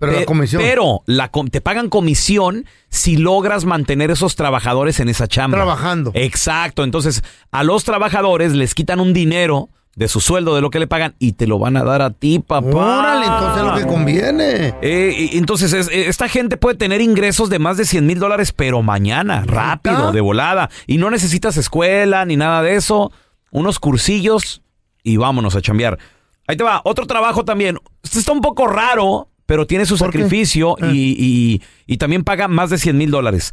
Pero 0.00 0.12
la 0.12 0.18
pe- 0.18 0.26
comisión. 0.26 0.62
Pero 0.62 1.00
la 1.06 1.30
te 1.50 1.60
pagan 1.60 1.88
comisión 1.88 2.66
si 2.90 3.16
logras 3.16 3.64
mantener 3.64 4.10
esos 4.12 4.36
trabajadores 4.36 5.00
en 5.00 5.08
esa 5.08 5.26
chamba. 5.26 5.56
Trabajando. 5.56 6.12
Exacto. 6.14 6.84
Entonces, 6.84 7.24
a 7.50 7.64
los 7.64 7.82
trabajadores 7.84 8.52
les 8.52 8.74
quitan 8.74 9.00
un 9.00 9.12
dinero 9.12 9.70
de 9.98 10.06
su 10.06 10.20
sueldo, 10.20 10.54
de 10.54 10.60
lo 10.60 10.70
que 10.70 10.78
le 10.78 10.86
pagan, 10.86 11.16
y 11.18 11.32
te 11.32 11.48
lo 11.48 11.58
van 11.58 11.76
a 11.76 11.82
dar 11.82 12.02
a 12.02 12.10
ti, 12.10 12.38
papá. 12.38 12.68
Órale, 12.68 13.26
entonces 13.26 13.64
lo 13.64 13.74
que 13.74 13.84
conviene. 13.86 14.74
Eh, 14.80 15.30
entonces, 15.32 15.72
es- 15.72 15.88
eh, 15.88 16.06
esta 16.08 16.28
gente 16.28 16.56
puede 16.56 16.76
tener 16.76 17.00
ingresos 17.00 17.50
de 17.50 17.58
más 17.58 17.76
de 17.76 17.84
100 17.84 18.06
mil 18.06 18.20
dólares, 18.20 18.52
pero 18.52 18.80
mañana, 18.82 19.42
rápido, 19.44 20.12
de 20.12 20.20
volada. 20.20 20.70
Y 20.86 20.98
no 20.98 21.10
necesitas 21.10 21.56
escuela 21.56 22.24
ni 22.24 22.36
nada 22.36 22.62
de 22.62 22.76
eso. 22.76 23.10
Unos 23.50 23.80
cursillos 23.80 24.62
y 25.02 25.16
vámonos 25.16 25.56
a 25.56 25.62
chambear. 25.62 25.98
Ahí 26.46 26.56
te 26.56 26.62
va, 26.62 26.80
otro 26.84 27.04
trabajo 27.06 27.44
también. 27.44 27.78
Este 28.04 28.20
está 28.20 28.30
un 28.30 28.40
poco 28.40 28.68
raro, 28.68 29.28
pero 29.46 29.66
tiene 29.66 29.84
su 29.84 29.96
sacrificio 29.98 30.76
y, 30.92 31.16
y- 31.18 31.62
y 31.86 31.96
también 31.96 32.22
paga 32.22 32.46
más 32.46 32.70
de 32.70 32.78
100 32.78 32.96
mil 32.96 33.10
dólares. 33.10 33.52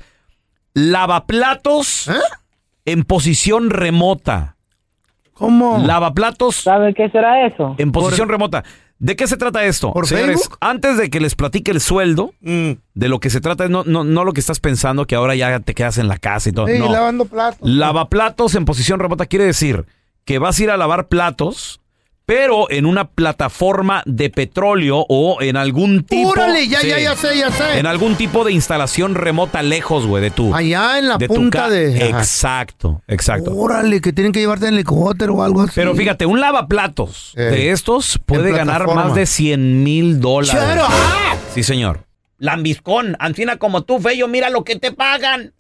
Lavaplatos 0.76 2.08
en 2.86 3.04
posición 3.04 3.72
remota. 3.72 4.55
¿Cómo? 5.36 5.80
Lavaplatos. 5.86 6.56
¿Sabe 6.56 6.94
qué 6.94 7.10
será 7.10 7.46
eso? 7.46 7.76
En 7.78 7.92
posición 7.92 8.30
remota. 8.30 8.64
¿De 9.00 9.18
qué 9.18 9.28
se 9.28 9.36
trata 9.36 9.66
esto? 9.66 9.92
¿Por 9.92 10.08
Señores, 10.08 10.38
Facebook? 10.38 10.58
Mm. 10.62 10.66
antes 10.66 10.98
de 10.98 11.10
que 11.10 11.20
les 11.20 11.36
platique 11.36 11.72
el 11.72 11.82
sueldo, 11.82 12.34
de 12.40 13.10
lo 13.10 13.20
que 13.20 13.30
se 13.30 13.42
trata 13.42 13.66
es 13.66 13.70
no, 13.70 13.84
no, 13.84 14.06
no 14.06 14.24
lo 14.24 14.32
que 14.32 14.40
estás 14.40 14.62
pensando 14.62 15.06
que 15.06 15.16
ahora 15.16 15.36
ya 15.36 15.60
te 15.60 15.74
quedas 15.74 15.98
en 15.98 16.08
la 16.08 16.18
casa 16.18 16.48
y 16.48 16.52
todo. 16.54 16.68
Sí, 16.68 16.80
no. 16.80 16.90
lavando 16.90 17.26
platos. 17.26 17.68
Lavaplatos 17.70 18.56
en 18.56 18.64
posición 18.64 19.02
remota 19.02 19.26
quiere 19.26 19.44
decir 19.46 19.86
que 20.24 20.40
vas 20.40 20.58
a 20.58 20.64
ir 20.64 20.72
a 20.72 20.78
lavar 20.78 21.10
platos, 21.10 21.82
pero 22.26 22.70
en 22.72 22.86
una 22.86 23.08
plataforma 23.08 24.02
de 24.06 24.30
petróleo 24.30 25.06
o 25.08 25.42
en 25.42 25.58
algún 25.58 26.04
tipo. 26.04 26.30
Órale, 26.30 26.68
ya, 26.68 26.82
ya, 26.82 27.00
ya 27.00 27.16
sé, 27.16 27.38
ya 27.38 27.52
sé. 27.52 27.78
En 27.80 27.86
algún 27.86 28.16
tipo 28.16 28.44
de 28.44 28.52
instalación 28.52 29.14
remota 29.16 29.62
lejos, 29.62 30.08
güey, 30.08 30.24
de 30.24 30.32
tu. 30.32 30.54
Allá 30.54 30.98
en 30.98 31.08
la 31.08 31.18
de 31.18 31.28
punta 31.28 31.70
de... 31.70 32.08
Exacto, 32.10 33.02
exacto. 33.08 33.56
Órale, 33.56 34.02
que 34.02 34.12
tienen 34.12 34.32
que 34.32 34.40
llevarte 34.40 34.68
en 34.68 34.74
helicóptero 34.74 35.36
o 35.36 35.44
algo 35.44 35.62
así. 35.62 35.74
Pero 35.76 35.94
fíjate, 35.96 36.26
un 36.26 36.40
lavaplatos 36.42 37.34
Eh, 37.36 37.44
de 37.44 37.72
estos 37.72 38.20
puede 38.26 38.52
ganar 38.52 38.88
más 38.88 39.14
de 39.14 39.26
100 39.26 39.84
mil 39.84 40.20
dólares. 40.20 40.62
Chero. 40.68 40.84
¡Ah! 40.88 41.36
Sí, 41.54 41.62
señor. 41.64 42.06
Lambiscón, 42.38 43.16
ancina 43.20 43.58
como 43.58 43.84
tú, 43.84 44.00
Feyo, 44.00 44.28
mira 44.28 44.50
lo 44.50 44.64
que 44.64 44.76
te 44.78 44.92
pagan. 44.92 45.54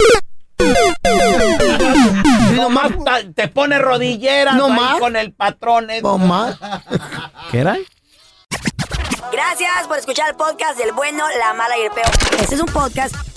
Nomás 2.55 2.91
te 3.35 3.47
pone 3.47 3.77
rodilleras 3.79 4.55
No 4.55 4.69
más. 4.69 4.99
con 4.99 5.15
el 5.15 5.33
patrón. 5.33 5.87
No 6.01 6.17
más. 6.17 6.57
¿Qué 7.51 7.59
era? 7.59 7.77
Gracias 9.31 9.87
por 9.87 9.97
escuchar 9.97 10.29
el 10.29 10.35
podcast 10.35 10.77
del 10.77 10.91
bueno, 10.93 11.23
la 11.39 11.53
mala 11.53 11.77
y 11.77 11.81
el 11.81 11.91
peor. 11.91 12.09
Este 12.39 12.55
es 12.55 12.61
un 12.61 12.67
podcast 12.67 13.15